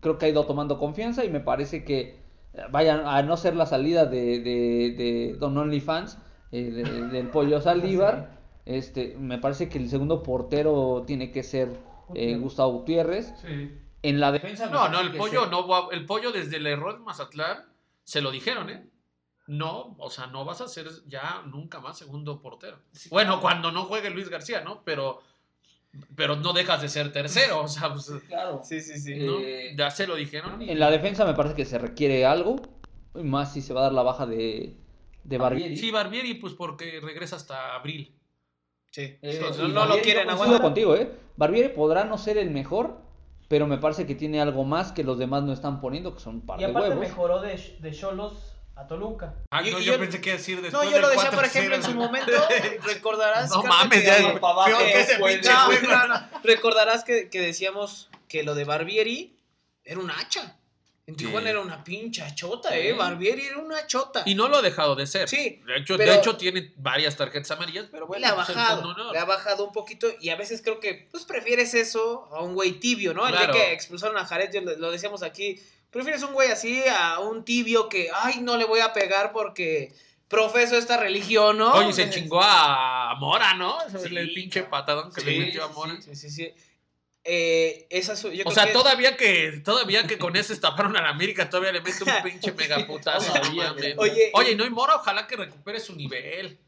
[0.00, 2.00] creo que ha ido tomando confianza y me parece que
[2.52, 6.18] eh, vayan a no ser la salida de, de, de Don OnlyFans,
[6.52, 8.43] eh, de- del pollo Saldívar.
[8.66, 11.68] Este, me parece que el segundo portero tiene que ser
[12.14, 12.36] eh.
[12.36, 13.32] Gustavo Gutiérrez.
[13.42, 13.70] Sí.
[14.02, 14.66] En la defensa.
[14.68, 17.64] No, no, el pollo no va- el pollo desde el error de Mazatlán
[18.04, 18.86] se lo dijeron, ¿eh?
[19.46, 22.78] No, o sea, no vas a ser ya nunca más segundo portero.
[23.10, 24.82] Bueno, cuando no juegue Luis García, ¿no?
[24.84, 25.20] Pero
[26.16, 28.60] pero no dejas de ser tercero, o sea, pues, Claro.
[28.64, 29.14] Sí, sí, sí.
[29.14, 29.38] ¿no?
[29.38, 30.60] Eh, ya se lo dijeron.
[30.60, 32.56] y- En la defensa me parece que se requiere algo.
[33.14, 34.76] y Más si se va a dar la baja de,
[35.22, 35.76] de Barbieri.
[35.76, 38.12] Sí, Barbieri, pues porque regresa hasta abril.
[38.94, 39.18] Sí.
[39.22, 40.60] Eh, no, no lo Barbieri quieren aguantar.
[40.62, 41.10] contigo, ¿eh?
[41.36, 43.00] Barbieri podrá no ser el mejor,
[43.48, 46.36] pero me parece que tiene algo más que los demás no están poniendo, que son
[46.36, 49.34] un par Y de aparte mejoró de de Cholos a Toluca.
[49.50, 51.46] Ah, no, yo, yo- pensé que decir No, después yo lo decía, por 4-0.
[51.46, 52.30] ejemplo, en su momento.
[52.86, 53.50] Recordarás.
[53.50, 56.20] No Carlos, mames, que- ya que- peor que ese que- pinche no, no, no.
[56.44, 59.36] Recordarás que, que decíamos que lo de Barbieri
[59.84, 60.56] era un hacha.
[61.06, 61.24] En Sí.
[61.26, 62.92] Tijuana era una pincha chota, ¿eh?
[62.92, 62.96] Sí.
[62.96, 64.22] Barbieri era una chota.
[64.24, 65.28] Y no lo ha dejado de ser.
[65.28, 68.20] Sí, De hecho, de hecho tiene varias tarjetas amarillas, pero bueno.
[68.26, 71.08] le ha pues, el bajado, le ha bajado un poquito y a veces creo que
[71.10, 73.26] pues prefieres eso a un güey tibio, ¿no?
[73.26, 73.52] El Claro.
[73.52, 77.44] día que expulsaron a Jared, yo lo, decíamos aquí, prefieres un güey así a un
[77.44, 79.92] tibio que, ay, no le voy a pegar porque
[80.28, 81.74] profeso esta religión, ¿no?
[81.74, 83.76] Oye, se chingó a Mora, ¿no?
[83.90, 86.00] Sí, el pinche patadón que le metió a Mora.
[86.00, 86.50] Sí, sí, sí.
[87.26, 90.52] Eh, esa su- yo O creo sea, que es- todavía que, todavía que con ese
[90.52, 93.32] estafaron a la América, todavía le mete un pinche megaputazo.
[93.96, 96.58] Oye, Oye, no, y Mora, ojalá que recupere su nivel.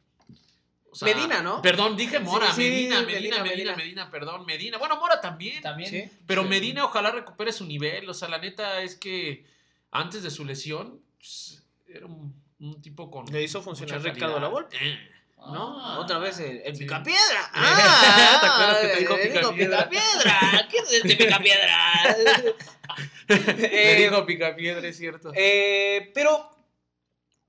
[0.91, 1.61] O sea, Medina, ¿no?
[1.61, 3.77] Perdón, dije Mora, Sí, sí, Medina, Medina, Medina, Medina, Medina.
[3.77, 4.79] Medina, perdón, Medina.
[4.79, 5.61] Bueno, Mora también.
[5.63, 5.91] También.
[5.91, 6.11] Sí.
[6.27, 6.49] Pero Sí.
[6.49, 8.09] Medina ojalá recupere su nivel.
[8.09, 9.45] O sea, la neta es que
[9.91, 13.27] antes de su lesión pues, era un, un tipo con.
[13.27, 14.41] Le hizo funcionar Ricardo.
[14.41, 14.75] Lavolpe.
[14.81, 14.99] Eh.
[15.37, 15.79] ¿No?
[15.81, 15.99] Ah.
[16.01, 16.85] Otra vez el, el Sí.
[16.85, 17.21] picapiedra.
[17.53, 19.89] ¿Te Ah, acuerdas que te dijo digo Picapiedra?
[19.89, 20.69] picapiedra.
[20.71, 21.79] ¿Quién es este picapiedra?
[23.59, 25.33] Le Eh, dijo Picapiedra, es cierto.
[25.35, 26.51] eh, pero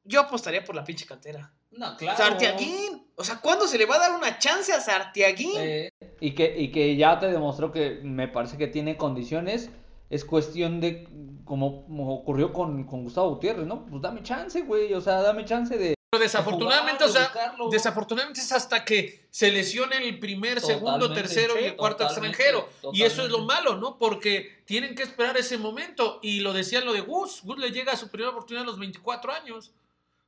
[0.03, 1.51] yo apostaría por la pinche cantera.
[1.71, 2.17] No, claro.
[2.17, 3.05] Sartiaguín.
[3.15, 5.53] O sea, ¿cuándo se le va a dar una chance a Sartiaguín?
[5.57, 9.69] Eh, Y que, y que ya te demostró que me parece que tiene condiciones.
[10.09, 11.07] Es cuestión de,
[11.43, 13.85] como, como ocurrió con, con Gustavo Gutiérrez, ¿no?
[13.85, 14.93] Pues dame chance, güey.
[14.93, 15.93] O sea, dame chance de.
[16.09, 17.69] Pero desafortunadamente, o sea, buscarlo.
[17.69, 22.29] desafortunadamente es hasta que se lesiona el primer, segundo, Totalmente, tercero y el cuarto totalmente,
[22.41, 22.69] extranjero.
[22.93, 23.97] Y eso es lo malo, ¿no?
[23.97, 26.19] Porque tienen que esperar ese momento.
[26.23, 27.41] Y lo decían lo de Gus.
[27.43, 29.71] Gus le llega a su primera oportunidad a los 24 años.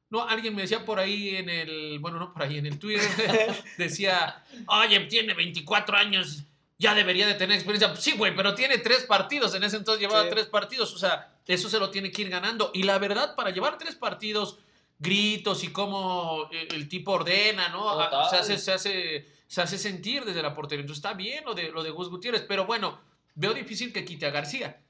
[0.10, 3.08] No, alguien me decía por ahí en el, bueno, no por ahí, en el Twitter,
[3.78, 6.44] decía, oye, tiene 24 años,
[6.78, 7.96] ya debería de tener experiencia.
[7.96, 10.30] Sí, güey, pero tiene tres partidos, en ese entonces llevaba Sí.
[10.32, 12.72] tres partidos, o sea, eso se lo tiene que ir ganando.
[12.74, 14.58] Y la verdad, para llevar tres partidos,
[15.00, 17.92] gritos y cómo el, el tipo ordena, ¿no?
[17.94, 18.30] Total.
[18.30, 20.82] Se hace, se, hace, se hace sentir desde la portería.
[20.82, 23.00] Entonces está bien lo de, lo de Gus Gutiérrez, pero bueno,
[23.36, 24.82] veo difícil que quite a García.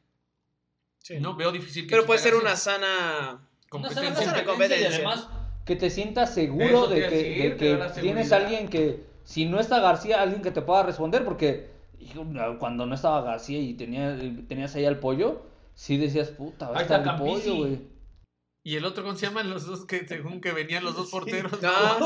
[1.19, 2.49] No, veo difícil que Pero quite puede a ser García.
[2.49, 3.47] una sana.
[3.69, 4.09] competencia.
[4.09, 4.87] Una sana Y competencia.
[4.89, 5.27] además,
[5.65, 10.21] que te sientas seguro de que, decir, de tienes alguien que, si no está García,
[10.21, 11.69] alguien que te pueda responder, porque
[12.59, 15.43] cuando no estaba García y tenía, tenías ahí al pollo,
[15.75, 17.79] sí decías, puta, va a estar el pollo, güey.
[18.69, 21.51] Y el otro, ¿cómo se llaman los dos que según que venían los dos porteros?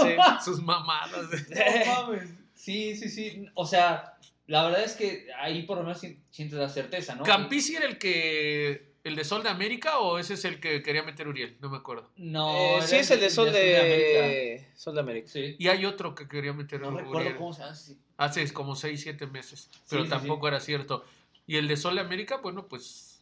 [0.02, 0.16] Sí.
[0.46, 1.12] Sus mamadas.
[1.86, 2.30] No mames.
[2.56, 3.46] Sí, sí, sí.
[3.54, 4.14] O sea,
[4.48, 7.24] la verdad es que ahí por lo menos si- sientes la certeza, ¿no?
[7.24, 11.04] Campisi era el que el de Sol de América o ese es el que quería
[11.04, 11.58] meter Uriel?
[11.60, 12.10] No me acuerdo.
[12.16, 14.70] No, Eh, sí, es el de Sol de, América.
[14.78, 15.28] Sol de América.
[15.28, 15.58] Sí.
[15.60, 17.04] Y hay otro que quería meter No Uriel.
[17.08, 17.98] recuerdo cómo se sí.
[18.16, 19.70] Hace como 6, 7 meses.
[19.90, 21.04] Pero sí, tampoco era cierto.
[21.46, 23.13] Y el de Sol de América, bueno, pues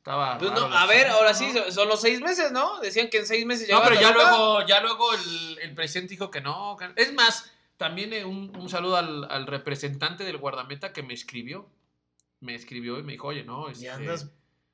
[0.00, 0.38] estaba.
[0.38, 1.36] Pues no, a ver, ahora ¿no?
[1.38, 2.80] sí, son- los seis meses, ¿no?
[2.80, 6.10] Decían que en seis meses No, llegaba pero ya luego, ya luego el, el presidente
[6.12, 6.76] dijo que no.
[6.96, 11.68] Es más, también eh, un, un saludo al, al representante del guardameta que me escribió.
[12.40, 14.30] Me escribió y me dijo, oye, no, este, Ya andas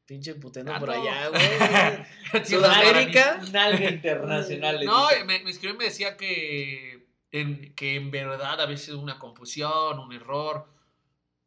[0.06, 0.94] pinche puteando Ah, por no.
[1.02, 1.28] allá,
[2.32, 2.44] güey.
[2.44, 3.40] Sudamérica.
[3.46, 4.84] Un alga internacional.
[4.84, 9.18] No, me, me escribió y me decía que en, que en verdad a veces una
[9.18, 10.68] confusión, un error,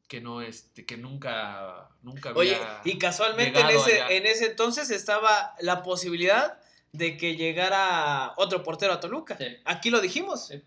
[0.10, 2.42] que no, este, que nunca, nunca había...
[2.42, 4.16] Oye, y casualmente en ese, allá.
[4.16, 6.60] en ese entonces estaba la posibilidad
[6.92, 9.38] de que llegara otro portero a Toluca.
[9.38, 9.46] Sí.
[9.66, 10.48] Aquí lo dijimos.
[10.48, 10.62] Sí.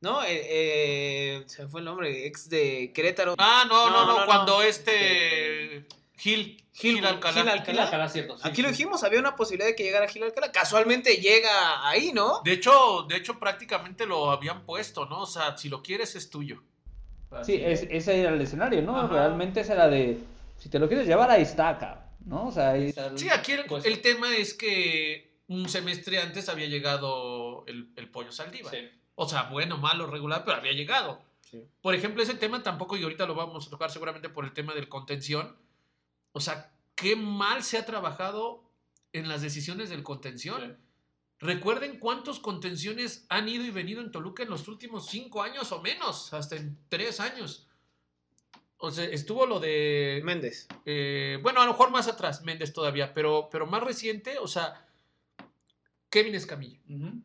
[0.00, 0.22] ¿No?
[0.22, 3.34] Eh, eh, se fue el nombre, ex de Querétaro.
[3.38, 4.26] Ah, no, no, No, no, no, no.
[4.26, 5.86] cuando este
[6.16, 7.40] Gil, Gil, Gil- Alcalá.
[7.40, 8.08] Gil Alcalá.
[8.08, 8.38] Cierto.
[8.38, 10.52] sí, Aquí lo dijimos, había una posibilidad de que llegara Gil Alcalá.
[10.52, 12.42] Casualmente llega ahí, ¿no?
[12.44, 15.22] De hecho, de hecho, prácticamente lo habían puesto, ¿no?
[15.22, 16.62] O sea, si lo quieres es tuyo.
[17.42, 18.96] Sí, es, ese era el escenario, ¿no?
[18.98, 19.08] Ajá.
[19.08, 20.18] Realmente ese era de,
[20.58, 22.48] si te lo quieres llevar, ahí está, cabrón, ¿no?
[22.48, 26.20] O sea, ahí- Está el- Sí, aquí el, pues, el tema es que un semestre
[26.20, 28.72] antes había llegado el, el pollo Saldívar.
[28.74, 28.88] sí.
[29.16, 31.22] O sea, bueno, malo, regular, pero había llegado.
[31.48, 31.62] Sí.
[31.82, 34.74] Por ejemplo, ese tema tampoco, y ahorita lo vamos a tocar seguramente por el tema
[34.74, 35.56] del contención.
[36.32, 38.64] O sea, qué mal se ha trabajado
[39.12, 40.76] en las decisiones del contención.
[41.40, 45.82] Recuerden cuántos contenciones han ido y venido en Toluca en los últimos cinco años o
[45.82, 47.66] menos, hasta en tres años.
[48.78, 50.68] O sea, estuvo lo de Méndez.
[50.84, 54.86] eh, bueno, a lo mejor más atrás, Méndez todavía, pero, pero más reciente, o sea,
[56.10, 56.78] Kevin Escamilla,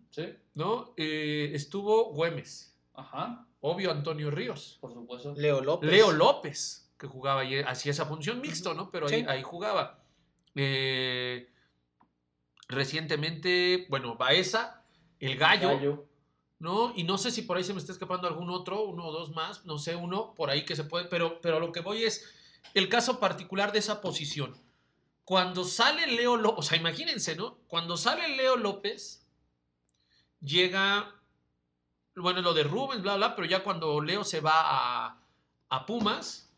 [0.09, 0.33] Sí.
[0.55, 0.93] ¿no?
[0.97, 3.45] Eh, estuvo Güemes, Ajá.
[3.61, 5.33] obvio Antonio Ríos, Por supuesto.
[5.37, 5.89] Leo López.
[5.91, 8.89] Leo López, que jugaba ahí, hacía esa función mixto, ¿no?
[8.89, 9.25] Pero ahí, Sí.
[9.27, 10.03] ahí jugaba.
[10.55, 11.49] Eh,
[12.69, 14.83] recientemente, bueno, Baeza,
[15.19, 16.07] el gallo,
[16.59, 16.93] ¿no?
[16.95, 19.31] Y no sé si por ahí se me está escapando algún otro, uno o dos
[19.31, 22.31] más, no sé, uno por ahí que se puede, pero, pero lo que voy es
[22.75, 24.55] el caso particular de esa posición.
[25.25, 27.57] Cuando sale Leo López, o sea, imagínense, ¿no?
[27.67, 29.27] Cuando sale Leo López,
[30.39, 31.15] llega,
[32.15, 35.21] bueno, lo de Rubens, bla, bla, pero ya cuando Leo se va a,
[35.69, 36.51] a Pumas,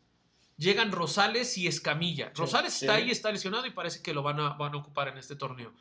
[0.56, 2.32] llegan Rosales y Escamilla.
[2.34, 3.02] Rosales está sí.
[3.02, 5.72] ahí, está lesionado y parece que lo van a, van a ocupar en este torneo.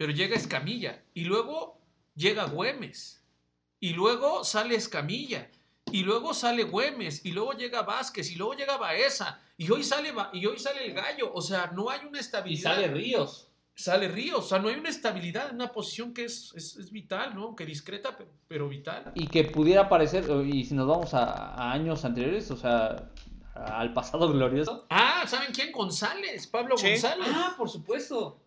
[0.00, 1.78] Pero llega Escamilla y luego
[2.14, 3.22] llega Güemes
[3.80, 5.50] y luego sale Escamilla
[5.92, 10.12] y luego sale Güemes y luego llega Vázquez y luego llega Baeza y hoy sale
[10.12, 12.76] Ba- y hoy sale el Gallo, o sea, no hay una Y estabilidad.
[12.76, 13.48] sale Ríos.
[13.74, 16.90] Sale Ríos, o sea, no hay una estabilidad en una posición que es, es, es
[16.90, 17.54] vital, ¿no?
[17.54, 19.12] Que discreta, pero, pero vital.
[19.14, 21.24] y que pudiera parecer, y si nos vamos a,
[21.56, 23.10] a años anteriores, o sea,
[23.54, 25.72] al pasado glorioso, Ah, ¿saben quién?
[25.72, 26.88] González, Pablo Sí.
[26.88, 27.26] González.
[27.34, 28.40] Ah, por supuesto.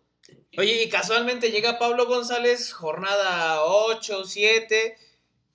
[0.56, 4.94] Oye, y casualmente llega Pablo González, jornada 8, 7,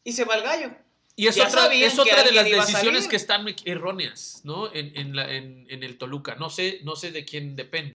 [0.03, 0.71] y se va el gallo.
[1.15, 4.73] Y es Ya otra, es que otra de las decisiones que están erróneas, ¿no?
[4.73, 6.35] En, en, la- en- en el Toluca.
[6.35, 7.93] No sé, no sé de quién depende.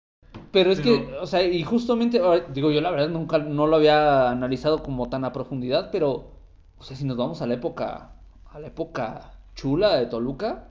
[0.53, 2.20] Pero es Pero- que, o sea, y justamente,
[2.53, 6.33] digo, yo la verdad nunca no lo había analizado como tan a profundidad, pero,
[6.79, 8.14] o sea, si nos vamos a la época,
[8.51, 10.68] a la época chula de Toluca,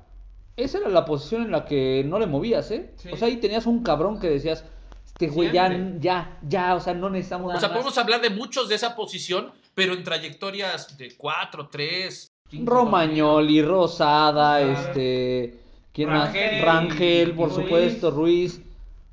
[0.55, 2.93] esa era la posición en la que no le movías, ¿eh?
[2.97, 3.09] Sí.
[3.11, 4.63] O sea, ahí tenías un cabrón que decías,
[5.25, 7.77] este güey ya, ya, ya, o sea, no necesitamos O sea, más.
[7.77, 12.27] podemos hablar de muchos de esa posición, pero en trayectorias de 4, 3,
[12.65, 14.89] Romagnoli, Rosada, Rosada.
[14.89, 15.59] este,
[15.91, 16.65] ¿quién Rangel, más?
[16.65, 17.63] Rangel, por Ruiz.
[17.63, 18.57] supuesto, Ruiz.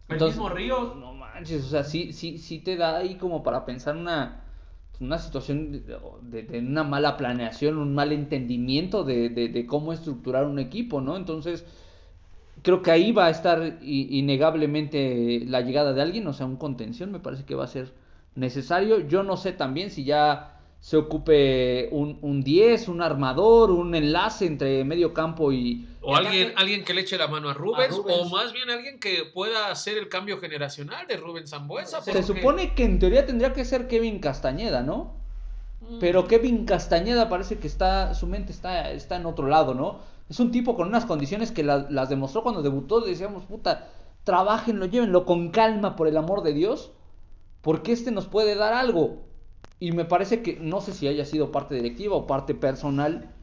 [0.08, 0.96] El Entonces, mismo Ríos.
[0.96, 4.42] No manches, o sea, sí, sí, sí te da ahí como para pensar una,
[4.98, 9.92] una situación de, de- de una mala planeación, un mal entendimiento de, de- de cómo
[9.92, 11.16] estructurar un equipo, ¿no?
[11.16, 11.64] Entonces,
[12.62, 17.10] creo que ahí va a estar innegablemente la llegada de alguien, o sea, un contención
[17.12, 17.92] me parece que va a ser
[18.34, 19.00] necesario.
[19.06, 24.46] Yo no sé también si ya se ocupe un, un 10, un armador, un enlace
[24.46, 25.86] entre medio campo y...
[26.00, 28.18] o alguien, alguien que le eche la mano a Rubens, A Rubens.
[28.18, 32.00] o más bien alguien que pueda hacer el cambio generacional de Rubens Zambuesa.
[32.00, 35.12] Se porque- supone que en teoría tendría que ser Kevin Castañeda, ¿no?
[35.82, 35.98] Mm.
[35.98, 39.98] Pero Kevin Castañeda parece que está, su mente está, está en otro lado, ¿no?
[40.30, 43.00] Es un tipo con unas condiciones que la- las demostró cuando debutó.
[43.00, 43.88] Decíamos, puta,
[44.24, 46.92] trabajenlo, llévenlo con calma, por el amor de Dios,
[47.62, 49.18] porque este nos puede dar algo.
[49.80, 53.34] Y me parece que, no sé si haya sido parte directiva o parte personal,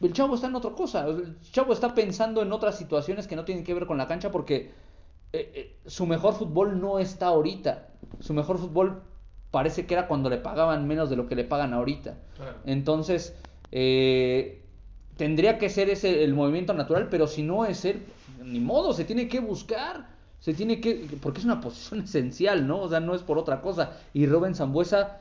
[0.00, 1.06] el chavo está en otra cosa.
[1.06, 4.30] El chavo está pensando en otras situaciones que no tienen que ver con la cancha
[4.32, 4.72] porque
[5.32, 7.88] eh, eh, su mejor fútbol no está ahorita.
[8.20, 9.02] Su mejor fútbol
[9.50, 12.18] parece que era cuando le pagaban menos de lo que le pagan ahorita.
[12.66, 13.36] Entonces,
[13.70, 14.63] eh,
[15.16, 18.02] tendría que ser ese el movimiento natural, pero si no es él,
[18.44, 20.12] ni modo, se tiene que buscar.
[20.40, 22.80] Se tiene que, porque es una posición esencial, ¿no?
[22.80, 23.98] O sea, no es por otra cosa.
[24.12, 25.20] Y Rubén Zambuesa,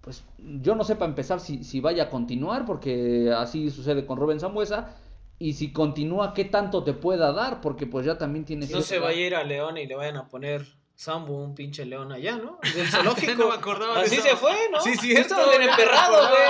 [0.00, 0.24] pues
[0.60, 4.40] yo no sé para empezar si, si vaya a continuar, porque así sucede con Rubén
[4.40, 4.96] Zambuesa.
[5.38, 7.60] Y si continúa, ¿qué tanto te pueda dar?
[7.60, 8.66] Porque pues ya también tiene...
[8.66, 10.64] No se vaya a ir a León y le vayan a poner
[11.02, 12.58] Sambo, un pinche león allá, ¿no?
[12.74, 13.34] Del zoológico.
[13.34, 14.22] no me acordaba de Así eso.
[14.28, 14.80] se fue, ¿no?
[14.80, 16.42] Sí, Sí, estaba bien emperrado, güey.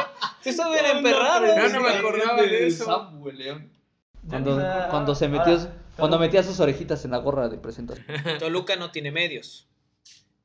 [0.42, 1.46] Sí, estaba bien emperrado.
[1.46, 2.84] Ya no me acordaba de eso.
[2.84, 3.72] Samuel León.
[4.28, 5.74] Cuando, Ah, cuando se ahora, metió, Toluca.
[5.96, 8.06] cuando metía sus orejitas en la gorra de presentación.
[8.38, 9.66] Toluca no tiene medios.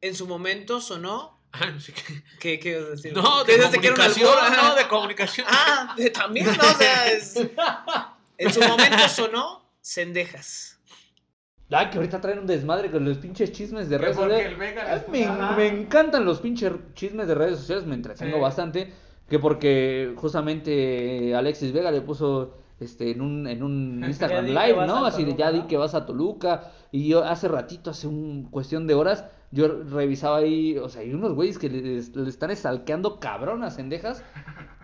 [0.02, 1.38] En su momento sonó.
[1.52, 2.24] Ah, no sé qué.
[2.40, 3.14] ¿Qué, qué ibas a decir?
[3.14, 4.58] No, ¿Qué de comunicación, albur?
[4.64, 5.48] no, de comunicación.
[5.50, 6.54] Ah, de- también, ¿no?
[6.54, 7.36] O sea, es...
[8.40, 10.77] En su momento sonó Cendejas.
[11.70, 14.58] Ay, que ahorita traen un desmadre con los pinches chismes de redes sociales.
[14.58, 18.42] les me, me encantan los pinches chismes de redes sociales, me entretengo Sí.
[18.42, 18.94] bastante.
[19.28, 25.06] Que porque justamente Alexis Vega le puso este en un, en un Instagram Live, ¿no?
[25.06, 26.72] Así de ya di que vas a Toluca.
[26.92, 31.14] Y yo hace ratito, hace un cuestión de horas, yo revisaba ahí, o sea, hay
[31.14, 34.24] unos güeyes que le, le están estalqueando cabrón a Cendejas.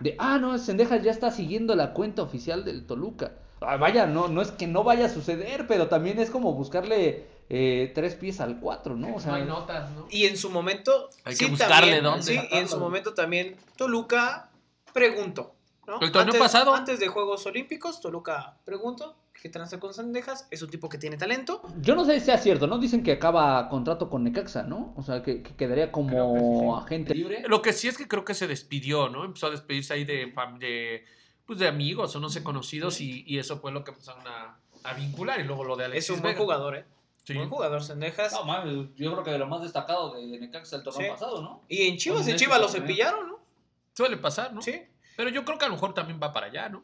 [0.02, 3.32] De, ah, no, Cendejas ya está siguiendo la cuenta oficial del Toluca.
[3.66, 7.26] Ah, vaya, no, no es que no vaya a suceder, pero también es como buscarle
[7.49, 9.16] eh, tres pies al cuatro, ¿no?
[9.16, 10.07] O sea, no hay notas, ¿no?
[10.09, 11.09] Y en su momento.
[11.24, 14.49] Hay sí, que buscarle también, dónde Sí, y en su momento también Toluca
[14.93, 15.55] preguntó.
[15.88, 15.99] ¿no?
[15.99, 16.74] El torneo antes, pasado.
[16.74, 20.47] Antes de Juegos Olímpicos, Toluca preguntó qué tranza con Cendejas.
[20.51, 21.61] Es un tipo que tiene talento.
[21.82, 22.78] yo no sé si sea cierto, ¿no?
[22.78, 24.93] Dicen que acaba contrato con Necaxa, ¿no?
[24.95, 26.86] O sea, que, que quedaría que sí, como sí.
[26.86, 27.43] agente Libre.
[27.47, 29.26] Lo que sí es que creo que se despidió, ¿no?
[29.26, 30.28] Empezó a despedirse ahí de,
[31.46, 34.58] pues de amigos o no sé, conocidos y, y eso fue lo que empezaron a,
[34.84, 36.44] a vincular y luego lo de Alexis es un buen Vega.
[36.44, 36.86] jugador, ¿eh?
[37.26, 37.34] Sí.
[37.36, 38.34] Buen jugador, Cendejas.
[38.34, 41.12] No, mames, yo creo que de lo más destacado de Necaxa el torneo Sí.
[41.12, 41.62] pasado, ¿no?
[41.70, 42.82] y en Chivas, en este Chivas lo torneo.
[42.82, 43.39] cepillaron, ¿no?
[43.96, 44.62] Suele pasar, ¿no?
[44.62, 44.82] Sí.
[45.16, 46.84] Pero yo creo que a lo mejor también va para allá, ¿no?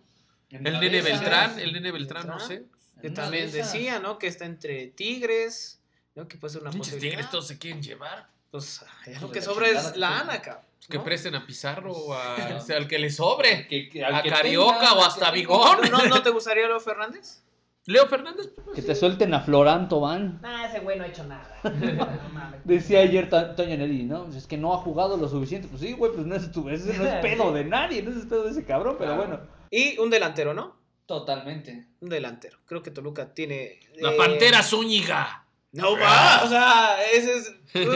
[0.49, 2.47] En El nene Beltrán, el nene Beltrán, no Beltrán.
[2.47, 2.65] sé.
[3.01, 4.17] Que también de decía, ¿no?
[4.19, 5.81] Que está entre Tigres,
[6.15, 6.27] ¿no?
[6.27, 7.11] Que puede ser una posibilidad.
[7.11, 8.29] tigres todos se quieren llevar.
[8.51, 8.83] Pues
[9.21, 10.19] lo que sobra es la.
[10.21, 10.65] ANA, cabrón.
[10.87, 11.03] Que ¿no?
[11.03, 13.67] presten a Pizarro o a, o sea, al que le sobre.
[13.67, 15.77] Que- que- al A que Carioca tenga, o hasta que Bigón.
[15.91, 17.43] ¿No, no te gustaría Leo Fernández?
[17.85, 18.49] Leo Fernández.
[18.55, 20.39] pues, Que te suelten a Florán Tobán.
[20.41, 21.59] Nah, ese güey no ha hecho nada.
[22.63, 24.25] Decía ayer Toño Neri, ¿no?
[24.25, 25.67] Pues Es que no ha jugado lo suficiente.
[25.67, 28.25] Pues sí, güey, pues no es, tu, ese no es pedo de nadie, no es
[28.25, 29.27] pedo de ese cabrón, pero Claro.
[29.27, 29.47] bueno.
[29.71, 30.77] Y un delantero, ¿no?
[31.05, 31.87] Totalmente.
[32.01, 32.59] Un delantero.
[32.65, 33.79] Creo que Toluca tiene.
[33.95, 35.38] La eh, Pantera Zúñiga.
[35.71, 36.41] No va.
[36.43, 37.53] O sea, ese es.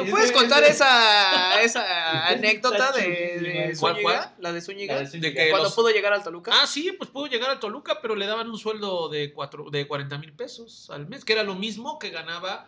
[0.09, 3.03] ¿Puedes contar esa, esa anécdota de,
[3.39, 4.01] de ¿Cuál, Zúñiga?
[4.21, 4.35] cuál?
[4.37, 4.93] La de Zúñiga.
[4.95, 5.29] La de Zúñiga.
[5.29, 6.51] De que Cuando los- pudo llegar al Toluca.
[6.53, 9.87] Ah, sí, pues pudo llegar a Toluca, pero le daban un sueldo de, cuatro, de
[9.87, 12.67] 40 mil pesos al mes, que era lo mismo que ganaba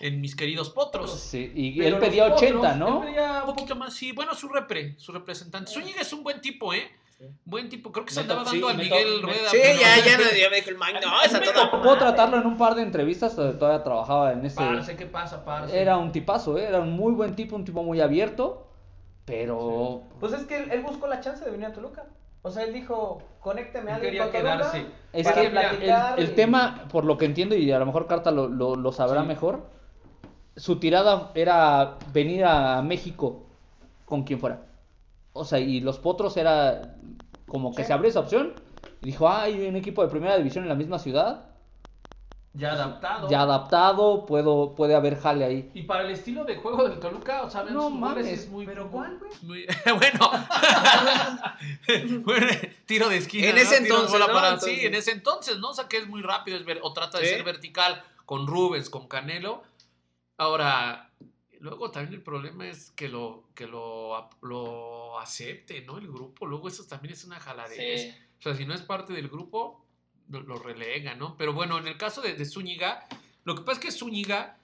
[0.00, 1.20] en mis queridos potros.
[1.20, 3.00] Sí, y Pero él los pedía potros, 80, él ¿no?
[3.02, 4.12] pedía Un poquito más, sí.
[4.12, 5.70] Bueno, su repre, su representante.
[5.70, 6.90] Zúñiga es un buen tipo, ¿eh?
[7.46, 7.92] Buen tipo.
[7.92, 9.48] Creo que se andaba dando sí, al Miguel Rueda.
[9.50, 11.00] sí, ya, ya, no- ya me dijo el Mike.
[11.02, 11.40] No, esa
[11.70, 14.56] tocó tratarlo en un par de entrevistas, todavía todavía trabajaba en ese...
[14.56, 15.80] Parce, ¿qué pasa, parce?
[15.80, 16.64] Era un tipazo, ¿eh?
[16.64, 18.66] era un muy buen tipo, un tipo muy abierto,
[19.24, 20.02] pero...
[20.20, 22.04] Pues es que él, él buscó la chance de venir a Toluca.
[22.42, 24.86] O sea, él dijo, conécteme a alguien quedarse.
[25.12, 28.30] Es que el, el y- tema, por lo que entiendo, y a lo mejor Carta
[28.30, 29.26] lo, lo- lo sabrá Sí.
[29.28, 29.66] mejor,
[30.54, 33.46] su tirada era venir a México
[34.04, 34.60] con quien fuera.
[35.36, 36.94] O sea, y los potros era
[37.46, 37.88] como que Sí.
[37.88, 38.54] se abrió esa opción.
[39.02, 41.44] Y dijo, ah, hay un equipo de primera división en la misma ciudad,
[42.54, 43.28] Ya adaptado.
[43.28, 45.70] ya adaptado, puedo, puede haber jale ahí.
[45.74, 48.64] Y para el estilo de juego del Toluca, o sea, No mames, es muy.
[48.66, 49.30] ¿Pero cuál, güey?
[49.42, 50.30] muy- bueno.
[52.24, 52.46] Bueno,
[52.86, 53.48] tiro de esquina.
[53.48, 54.32] En ese Tiro de entonces, bola ¿no?
[54.32, 55.70] para- Entonces- Sí, en ese entonces, ¿no?
[55.70, 57.34] O sea, que es muy rápido es ver- o trata de Sí.
[57.34, 59.62] ser vertical con Rubens, con Canelo.
[60.38, 61.05] Ahora,
[61.66, 65.98] luego también el problema es que lo, que lo, lo acepte, ¿no?
[65.98, 66.46] El grupo.
[66.46, 68.02] Luego eso también es una jaladez.
[68.02, 68.14] Sí.
[68.38, 69.84] O sea, si no es parte del grupo,
[70.28, 71.36] lo, lo relega, ¿no?
[71.36, 73.06] Pero bueno, en el caso de, de Zúñiga,
[73.44, 74.58] lo que pasa es que Zúñiga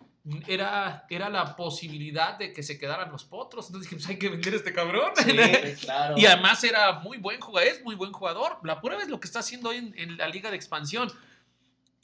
[0.47, 3.67] era, era la posibilidad de que se quedaran los potros.
[3.67, 5.11] Entonces dije, pues hay que vender a este cabrón.
[5.17, 5.33] Sí,
[5.85, 6.15] claro.
[6.17, 8.59] Y además era muy buen jugador, es muy buen jugador.
[8.63, 11.11] La prueba es lo que está haciendo hoy en, en la liga de expansión.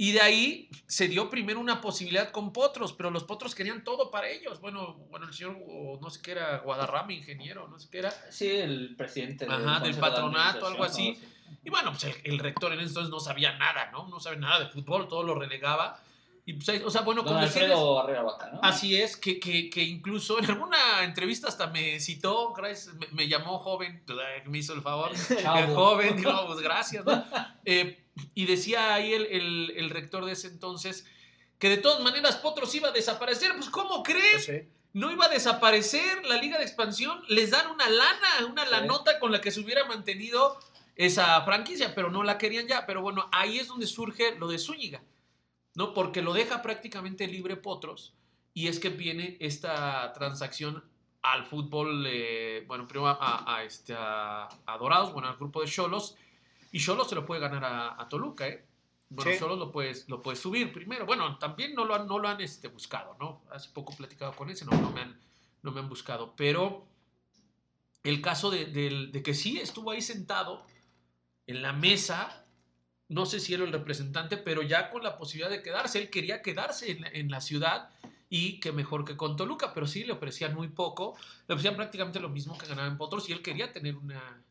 [0.00, 4.12] Y de ahí se dio primero una posibilidad con Potros, pero los Potros querían todo
[4.12, 4.60] para ellos.
[4.60, 5.58] Bueno, bueno el señor,
[6.00, 8.12] no sé qué era, Guadarrama, ingeniero, no sé qué era.
[8.30, 11.18] Sí, el presidente Ajá, del Consejo de patronato, algo así.
[11.64, 14.06] Y bueno, pues el, el rector en entonces no sabía nada, ¿no?
[14.06, 16.00] No sabía nada de fútbol, todo lo relegaba.
[16.46, 18.60] Y pues, o sea, bueno, Don con decirles- Vaca, ¿no?
[18.62, 23.28] Así es, que, que, que incluso en alguna entrevista hasta me citó, gracias, me, me
[23.28, 24.02] llamó joven,
[24.46, 27.22] me hizo el favor, el joven, digo, pues gracias, ¿no?
[27.66, 28.04] Eh,
[28.34, 31.06] y decía ahí el, el, el rector de ese entonces
[31.58, 34.46] que de todas maneras Potros iba a desaparecer, pues ¿cómo crees?
[34.46, 34.68] Pues sí.
[34.92, 38.70] No iba a desaparecer la liga de expansión, les dan una lana, una Sí.
[38.70, 40.58] lanota con la que se hubiera mantenido
[40.96, 42.86] esa franquicia, pero no la querían ya.
[42.86, 45.02] Pero bueno, ahí es donde surge lo de Zúñiga,
[45.74, 45.92] ¿no?
[45.94, 48.14] Porque lo deja prácticamente libre Potros
[48.54, 50.82] Y es que viene esta transacción
[51.22, 54.48] al fútbol, eh, bueno, primero a, a, este, a
[54.78, 56.16] Dorados, bueno, al grupo de Cholos,
[56.72, 58.64] y Cholos se lo puede ganar a, a Toluca, ¿eh?
[59.10, 59.38] Bueno, Sí.
[59.38, 61.06] solo lo puedes, lo puedes subir primero.
[61.06, 63.40] Bueno, también no lo han, no lo han este, buscado, ¿no?
[63.50, 65.18] Hace poco platicado con ese, no, no, me, han,
[65.62, 66.34] no me han buscado.
[66.36, 66.86] Pero
[68.02, 70.64] el caso de, del- de que sí estuvo ahí sentado
[71.46, 72.44] en la mesa,
[73.08, 75.98] no sé si era el representante, pero ya con la posibilidad de quedarse.
[76.00, 77.90] Él quería quedarse en la, en la ciudad
[78.28, 81.16] y que mejor que con Toluca, pero sí le ofrecían muy poco.
[81.46, 84.42] Le ofrecían prácticamente lo mismo que ganaba en Potros y él quería tener una,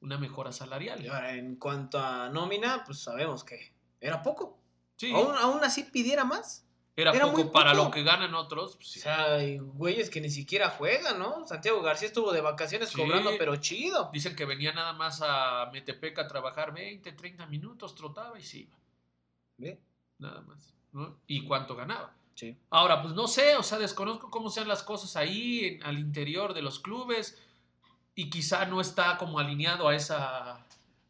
[0.00, 1.02] una mejora salarial.
[1.04, 4.58] Y ahora, en cuanto a nómina, pues sabemos que era poco.
[4.96, 6.64] Sí, Aún, aún así pidiera más.
[6.96, 7.84] era, era poco, muy para poco.
[7.84, 8.76] lo que ganan otros.
[8.76, 8.98] pues, sí.
[9.00, 11.46] O sea, hay güeyes que ni siquiera juegan, ¿no?
[11.46, 12.96] Santiago García estuvo de vacaciones Sí.
[12.96, 14.10] cobrando, pero chido.
[14.12, 18.58] Dicen que venía nada más a Metepec a trabajar 20, 30 minutos, trotaba y se
[18.58, 18.76] iba.
[19.58, 19.80] ¿Ve?
[20.18, 20.74] Nada más.
[20.92, 21.16] ¿no?
[21.26, 22.12] ¿Y cuánto ganaba?
[22.34, 22.56] Sí.
[22.70, 26.54] Ahora, pues no sé, o sea, desconozco cómo sean las cosas ahí en- al interior
[26.54, 27.36] de los clubes
[28.18, 30.58] y quizá no está como alineado a esa,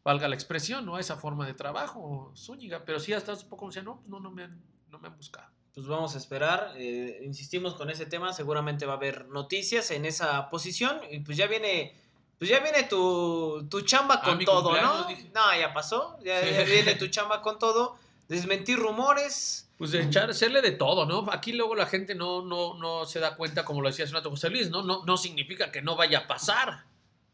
[0.03, 0.95] valga la expresión, ¿no?
[0.97, 4.19] A esa forma de trabajo, Zúñiga, pero sí hasta hace poco me decía, no, no,
[4.19, 5.47] no me han, no me han buscado.
[5.73, 6.73] Pues vamos a esperar.
[6.75, 8.31] eh, insistimos con ese tema.
[8.33, 10.99] Seguramente va a haber noticias en esa posición.
[11.09, 11.95] Y pues ya viene.
[12.37, 15.03] Pues ya viene tu, tu chamba Ah, con todo, ¿no?
[15.05, 15.31] dije.
[15.33, 16.17] No, ya pasó.
[16.23, 16.51] Ya, Sí.
[16.53, 17.95] ya viene tu chamba con todo.
[18.27, 19.67] Desmentir rumores.
[19.77, 21.25] Pues de echar, hacerle de todo, ¿no?
[21.31, 24.17] Aquí luego la gente no, no, no se da cuenta, como lo decía hace un
[24.17, 24.81] rato José Luis, ¿no?
[24.83, 26.83] No, no significa que no vaya a pasar.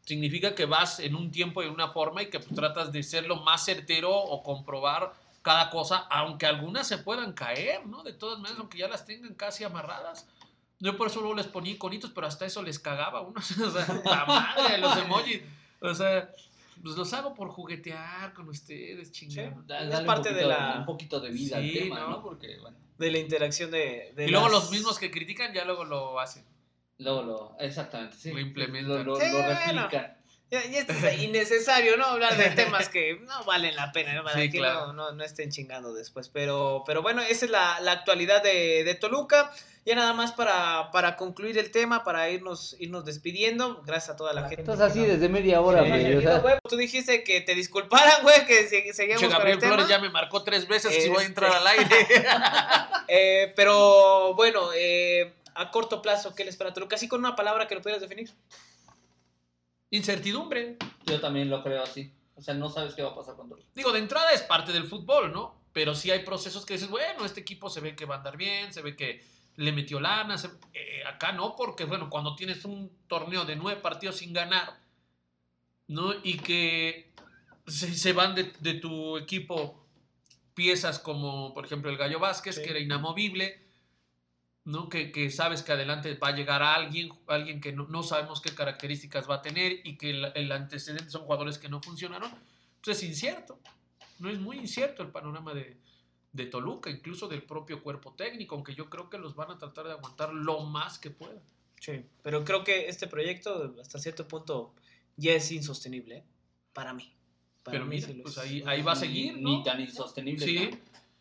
[0.06, 3.02] Significa que vas en un tiempo y en una forma y que pues, tratas de
[3.02, 8.02] ser lo más certero o comprobar cada cosa, aunque algunas se puedan caer, ¿no?
[8.02, 10.26] De todas maneras, aunque ya las tengan casi amarradas.
[10.78, 13.40] Yo por eso luego les ponía iconitos, pero hasta eso les cagaba a uno.
[13.66, 15.42] o sea, la madre, los emojis.
[15.80, 16.30] O sea,
[16.82, 19.54] pues los hago por juguetear con ustedes, chingada.
[19.66, 22.08] Da- Es parte de la- un poquito de vida Sí, al tema, ¿no?
[22.10, 22.22] ¿no?
[22.22, 24.12] Porque, bueno, De la interacción de.
[24.14, 26.44] de Y luego las- los mismos que critican ya luego lo hacen.
[26.98, 28.30] Luego lo, exactamente, sí.
[28.32, 29.04] Lo implementan.
[29.04, 30.16] Lo, lo- Sí, lo replican.
[30.48, 32.04] Ya, ya esto es innecesario, ¿no?
[32.06, 34.22] Hablar de temas que no valen la pena, ¿no?
[34.22, 34.86] Para Sí, que claro.
[34.86, 36.28] no, no, no estén chingando después.
[36.28, 39.50] Pero, pero bueno, esa es la, la actualidad de, de Toluca.
[39.84, 43.82] Ya nada más para, para concluir el tema, para irnos, irnos despidiendo.
[43.84, 44.62] Gracias a toda la La gente.
[44.62, 46.06] Estás así desde media hora, Sí, güey.
[46.06, 49.32] sí, o sea, güey, Tú dijiste que te disculparan, güey, que se- seguíamos Che, con
[49.38, 49.72] Gabriel el tema.
[49.74, 51.86] Flores ya me marcó tres veces si voy a Este- entrar al aire.
[53.08, 56.96] Eh, pero bueno, eh, a corto plazo, ¿qué le espera a Toluca?
[56.96, 58.30] Así con una palabra que lo pudieras definir.
[59.90, 60.76] Incertidumbre.
[61.06, 62.12] Yo también lo creo así.
[62.34, 63.68] O sea, no sabes qué va a pasar con Toluca.
[63.74, 65.54] Digo, de entrada es parte del fútbol, ¿no?
[65.72, 68.36] Pero sí hay procesos que dices, bueno, este equipo se ve que va a andar
[68.36, 69.24] bien, se ve que
[69.56, 70.36] le metió lana.
[70.38, 74.78] se- eh, acá no, porque, bueno, cuando tienes un torneo de nueve partidos sin ganar,
[75.88, 76.12] ¿no?
[76.22, 77.12] Y que
[77.66, 79.86] se, se van de, de tu equipo
[80.54, 82.62] piezas como, por ejemplo, el Gallo Vázquez, Sí.
[82.62, 83.65] que era inamovible,
[84.66, 84.88] ¿no?
[84.90, 88.40] Que, que sabes que adelante va a llegar a alguien, alguien que no, no sabemos
[88.42, 92.30] qué características va a tener y que el, el antecedente son jugadores que no funcionaron,
[92.84, 93.58] pues es incierto.
[94.18, 95.76] No es muy incierto el panorama de,
[96.32, 99.86] de Toluca, incluso del propio cuerpo técnico, aunque yo creo que los van a tratar
[99.86, 101.40] de aguantar lo más que puedan.
[101.80, 104.74] Sí, pero creo que este proyecto hasta cierto punto
[105.16, 106.24] ya es insostenible, ¿eh?
[106.72, 107.12] para mí.
[107.62, 108.42] Para Pero mí mira, pues es.
[108.42, 109.48] ahí, ahí va a seguir, Ni- ¿no?
[109.58, 110.44] Ni tan insostenible.
[110.46, 110.70] Sí.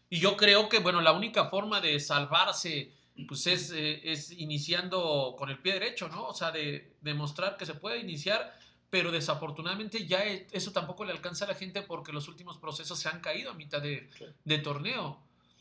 [0.10, 2.91] Y yo creo que, bueno, la única forma de salvarse,
[3.28, 6.28] pues es, eh, es iniciando con el pie derecho, ¿no?
[6.28, 8.57] O sea, de demostrar que se puede iniciar,
[8.89, 12.99] pero desafortunadamente ya e- eso tampoco le alcanza a la gente porque los últimos procesos
[12.99, 14.26] se han caído a mitad de, Sí.
[14.43, 15.20] de torneo.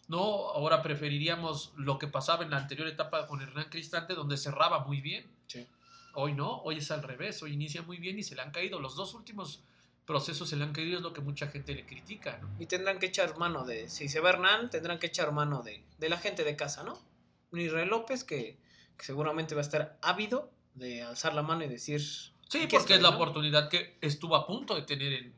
[0.09, 0.18] No,
[0.50, 5.00] ahora preferiríamos lo que pasaba en la anterior etapa con Hernán Cristante, donde cerraba muy
[5.00, 5.24] bien.
[5.46, 5.66] Sí.
[6.14, 8.80] Hoy no, hoy es al revés, hoy inicia muy bien y se le han caído.
[8.80, 9.62] Los dos últimos
[10.05, 12.50] procesos se le han caído, es lo que mucha gente le critica, ¿no?
[12.61, 15.82] Y tendrán que echar mano de, si se va Hernán, tendrán que echar mano de,
[15.98, 16.98] de la gente de casa, ¿no?
[17.55, 18.59] Un Israel López que,
[18.96, 22.00] que seguramente va a estar ávido de alzar la mano y decir...
[22.00, 22.32] Sí,
[22.62, 23.16] porque estoy, es la ¿no?
[23.16, 25.34] oportunidad que estuvo a punto de tener en,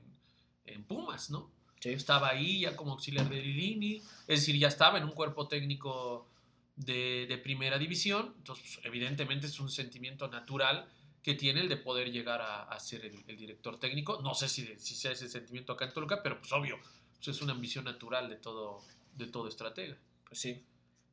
[0.67, 1.51] en Pumas, ¿no?
[1.81, 1.91] Sí.
[1.91, 3.97] Estaba ahí ya como auxiliar de Lilini,
[4.27, 6.27] es decir, ya estaba en un cuerpo técnico
[6.75, 10.89] de, de primera división, entonces pues, evidentemente es un sentimiento natural
[11.23, 14.21] que tiene el de poder llegar a, a ser el, el director técnico.
[14.23, 16.79] No sé si, de- si sea ese sentimiento acá en Toluca, pero pues obvio,
[17.17, 18.81] pues, es una ambición natural de todo,
[19.15, 19.97] de todo estratega.
[20.29, 20.65] Pues sí.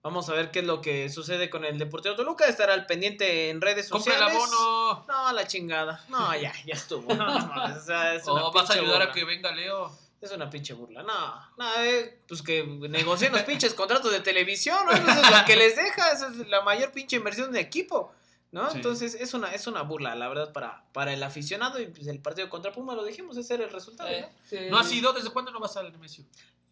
[0.04, 2.46] Vamos a ver qué es lo que sucede con el Deportivo Toluca.
[2.46, 4.52] Estará al pendiente en redes ¡Compra el sociales.
[4.54, 5.06] abono!
[5.08, 6.04] No, la chingada.
[6.10, 7.14] No, ya, ya estuvo.
[7.16, 9.90] No, no o sea, es una ¿O vas a ayudar a que venga Leo?
[10.20, 11.04] Es una pinche burla.
[11.04, 14.92] No, no, eh, pues que negocien los pinches contratos de televisión, ¿no?
[14.92, 16.12] Eso es lo que les deja.
[16.12, 18.14] Esa es la mayor pinche inversión de equipo,
[18.52, 18.70] ¿no?
[18.72, 18.78] Sí.
[18.78, 21.80] Entonces es una, es una burla, la verdad, para, para el aficionado.
[21.82, 24.28] Y pues el partido contra Puma, lo dijimos, ese era el resultado, Eh, ¿no?
[24.50, 24.58] sí.
[24.70, 25.12] ¿No ha sido?
[25.14, 26.24] ¿Desde cuándo no vas al Nemesio?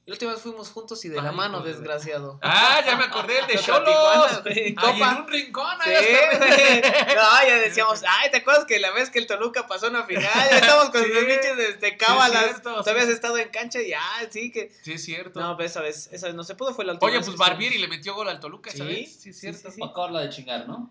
[0.07, 2.39] La última vez fuimos juntos y de la mano, desgraciado.
[2.43, 4.41] Ah, ya me acordé, el de Cholos.
[4.45, 5.77] en un rincón.
[5.83, 6.81] Sí,
[7.15, 10.23] No, ya decíamos, ay, ¿te acuerdas que la vez que el Toluca pasó una final?
[10.23, 12.55] Ya estamos con los bichos de este, cábalas.
[12.55, 14.71] Sí, Tú habías estado en cancha y ya, sí que.
[14.81, 15.39] Sí, es cierto.
[15.39, 17.77] No, pues esa vez, esa vez no se pudo, fue la última Oye, pues Barbieri
[17.77, 19.13] le metió gol al Toluca, ¿sabes?
[19.13, 19.71] Sí, sí, es cierto.
[19.71, 20.89] Sí, Para de chingar, ¿no?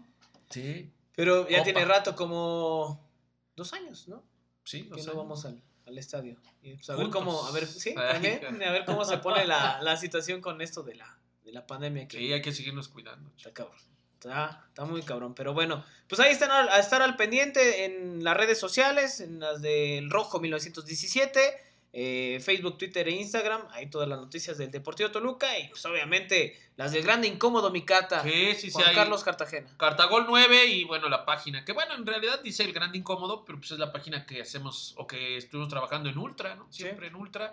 [0.50, 0.88] Sí.
[1.16, 3.04] Pero ya tiene rato, como
[3.56, 4.22] dos años, ¿no?
[4.64, 5.61] Sí, que no vamos al
[5.91, 6.36] al estadio.
[6.62, 9.78] Y pues, a ver cómo, a ver, sí, también, a ver cómo se pone la,
[9.82, 12.09] la, situación con esto de la, de la pandemia.
[12.09, 13.30] Que sí, hay que seguirnos cuidando.
[13.36, 13.78] Está cabrón.
[14.14, 15.34] Está, está, muy cabrón.
[15.34, 19.62] Pero bueno, pues ahí están a, estar al pendiente en las redes sociales, en las
[19.62, 23.62] del Rojo 1917 eh, Facebook, Twitter e Instagram.
[23.72, 28.22] Hay todas las noticias del Deportivo Toluca y pues obviamente las del grande incómodo Micata.
[28.22, 29.68] Sí, sí, Juan Carlos Cartagena.
[29.76, 31.64] Cartagol 9 y bueno, la página.
[31.64, 34.95] Que bueno, en realidad dice el grande incómodo, pero pues es la página que hacemos
[34.97, 36.66] o que estuvimos trabajando en Ultra, ¿no?
[36.70, 37.53] Siempre en Ultra.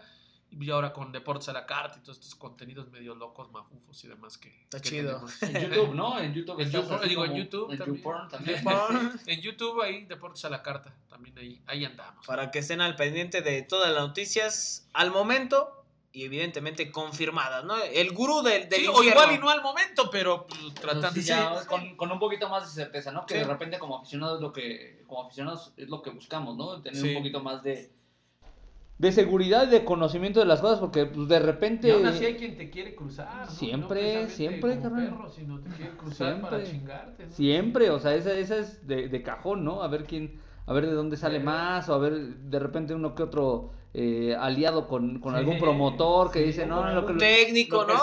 [0.52, 4.08] Y ahora con Deportes a la Carta y todos estos contenidos medio locos, mafufos y
[4.08, 4.64] demás que.
[4.64, 5.24] Está chido.
[5.42, 6.20] En YouTube, ¿no?
[6.20, 6.60] En YouTube.
[6.62, 7.72] En YouTube digo, en YouTube.
[7.72, 8.64] En también.
[8.64, 9.20] también.
[9.28, 10.94] en YouTube ahí, Deportes a la Carta.
[11.10, 12.26] También ahí, ahí andamos.
[12.26, 15.78] Para que estén al pendiente de todas las noticias al momento
[16.18, 17.78] y evidentemente confirmadas, ¿no?
[17.78, 21.22] El gurú del, del sí, o igual y no al momento, pero pues, tratando sí,
[21.22, 23.26] ya, con, con, un poquito más de certeza, ¿no?
[23.26, 26.82] Que de repente como aficionados lo que como aficionados es lo que buscamos, ¿no?
[26.82, 27.92] Tener un poquito más de
[28.98, 31.88] de seguridad y de conocimiento de las cosas, porque pues, de repente...
[31.90, 33.50] Y aún así hay quien te quiere cruzar.
[33.50, 35.20] Siempre, siempre, carnal.
[35.36, 37.30] sino te quiere cruzar siempre, para chingarte.
[37.30, 39.84] Siempre, o sea, esa, esa es de, de, cajón, ¿no?
[39.84, 43.14] A ver quién, a ver de dónde sale más, o a ver de repente uno
[43.14, 47.14] que otro eh, aliado con, con algún promotor que dice, no, no, lo que...
[47.14, 47.94] Técnico, ¿no?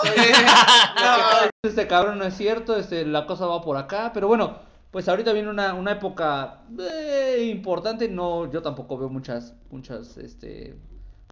[1.61, 4.59] Este cabrón no es cierto, este, la cosa va por acá, pero bueno,
[4.95, 10.77] pues ahorita viene una, una época eh, importante, no, yo tampoco veo muchas, muchas, este,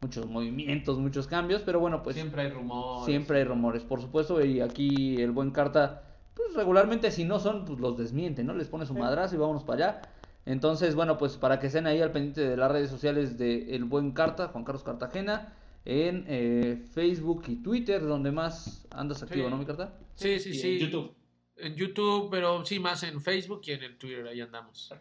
[0.02, 3.06] muchos movimientos, muchos cambios, pero bueno, pues siempre hay rumores.
[3.06, 6.04] Siempre hay rumores, por supuesto, y aquí el buen Carta,
[6.34, 8.54] pues regularmente si no son, pues los desmiente, ¿no?
[8.54, 10.02] Les pone su madrazo y vámonos para allá.
[10.46, 13.86] Entonces, bueno, pues para que estén ahí al pendiente de las redes sociales de El
[13.86, 15.54] Buen Carta, Juan Carlos Cartagena,
[15.86, 19.94] en eh, Facebook y Twitter, donde más andas activo, ¿no, mi carta?
[20.16, 20.74] Sí, sí, sí.
[20.74, 21.23] En YouTube
[21.58, 24.94] en YouTube, pero sí más en Facebook y en el Twitter, ahí andamos.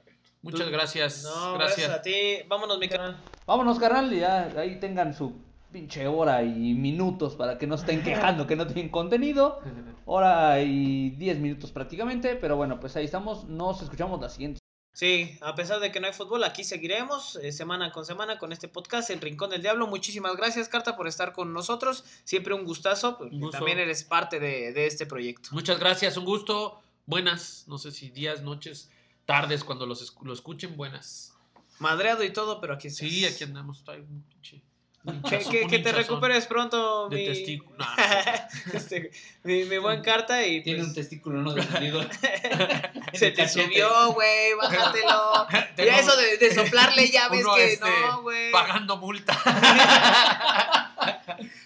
[0.43, 1.27] Muchas gracias.
[1.55, 1.91] gracias.
[1.91, 2.39] a ti.
[2.49, 3.17] Vámonos, mi canal.
[3.47, 5.33] Vámonos, carnal, ya ahí tengan su
[5.73, 9.61] pinche hora y minutos para que no estén quejando que no tienen contenido.
[10.05, 13.45] Hora y diez minutos prácticamente, pero bueno, pues ahí estamos.
[13.45, 14.62] Nos escuchamos la siguiente
[14.93, 18.53] Sí, a pesar de que no hay fútbol, aquí seguiremos eh, semana con semana con
[18.53, 19.87] este podcast, El Rincón del Diablo.
[19.87, 22.05] Muchísimas gracias, Carta, por estar con nosotros.
[22.25, 25.49] Siempre un gustazo, porque también eres parte de, este proyecto.
[25.53, 26.83] Muchas gracias, un gusto.
[27.07, 28.91] Buenas, no sé si días, noches,
[29.25, 31.33] tardes, cuando los, lo escuchen, buenas.
[31.79, 33.83] Madreado y todo, pero aquí Sí, aquí andamos.
[33.89, 34.63] un pinche
[35.69, 37.27] que, te recuperes pronto, mi...
[37.27, 37.85] testículo.
[38.73, 39.11] Este,
[39.43, 41.53] mi, mi, buen carta y Tiene pues un testículo, ¿no?
[43.13, 45.49] Se te subió, güey, bájatelo.
[45.77, 48.53] Ya eso de, de, soplarle ya ves que este, no, güey.
[48.53, 49.37] Pagando multa.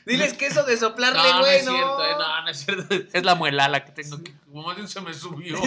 [0.07, 1.73] Diles que eso de soplarle, güey, no.
[1.73, 2.95] No, es cierto, eh, no, no es cierto.
[3.13, 4.33] Es la muelala que tengo que...
[4.51, 5.61] Como se me subió.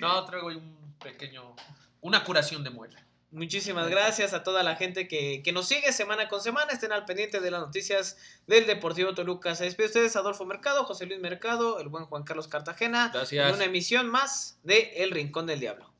[0.00, 1.54] No, traigo un pequeño...
[2.00, 3.05] Una curación de muela.
[3.36, 6.72] Muchísimas gracias a toda la gente que, que, nos sigue semana con semana.
[6.72, 9.54] Estén al pendiente de las noticias del Deportivo Toluca.
[9.54, 13.10] Se despide ustedes Adolfo Mercado, José Luis Mercado, el buen Juan Carlos Cartagena.
[13.12, 13.46] Gracias.
[13.46, 15.92] En una emisión más de El Rincón del Diablo.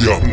[0.00, 0.27] Yeah.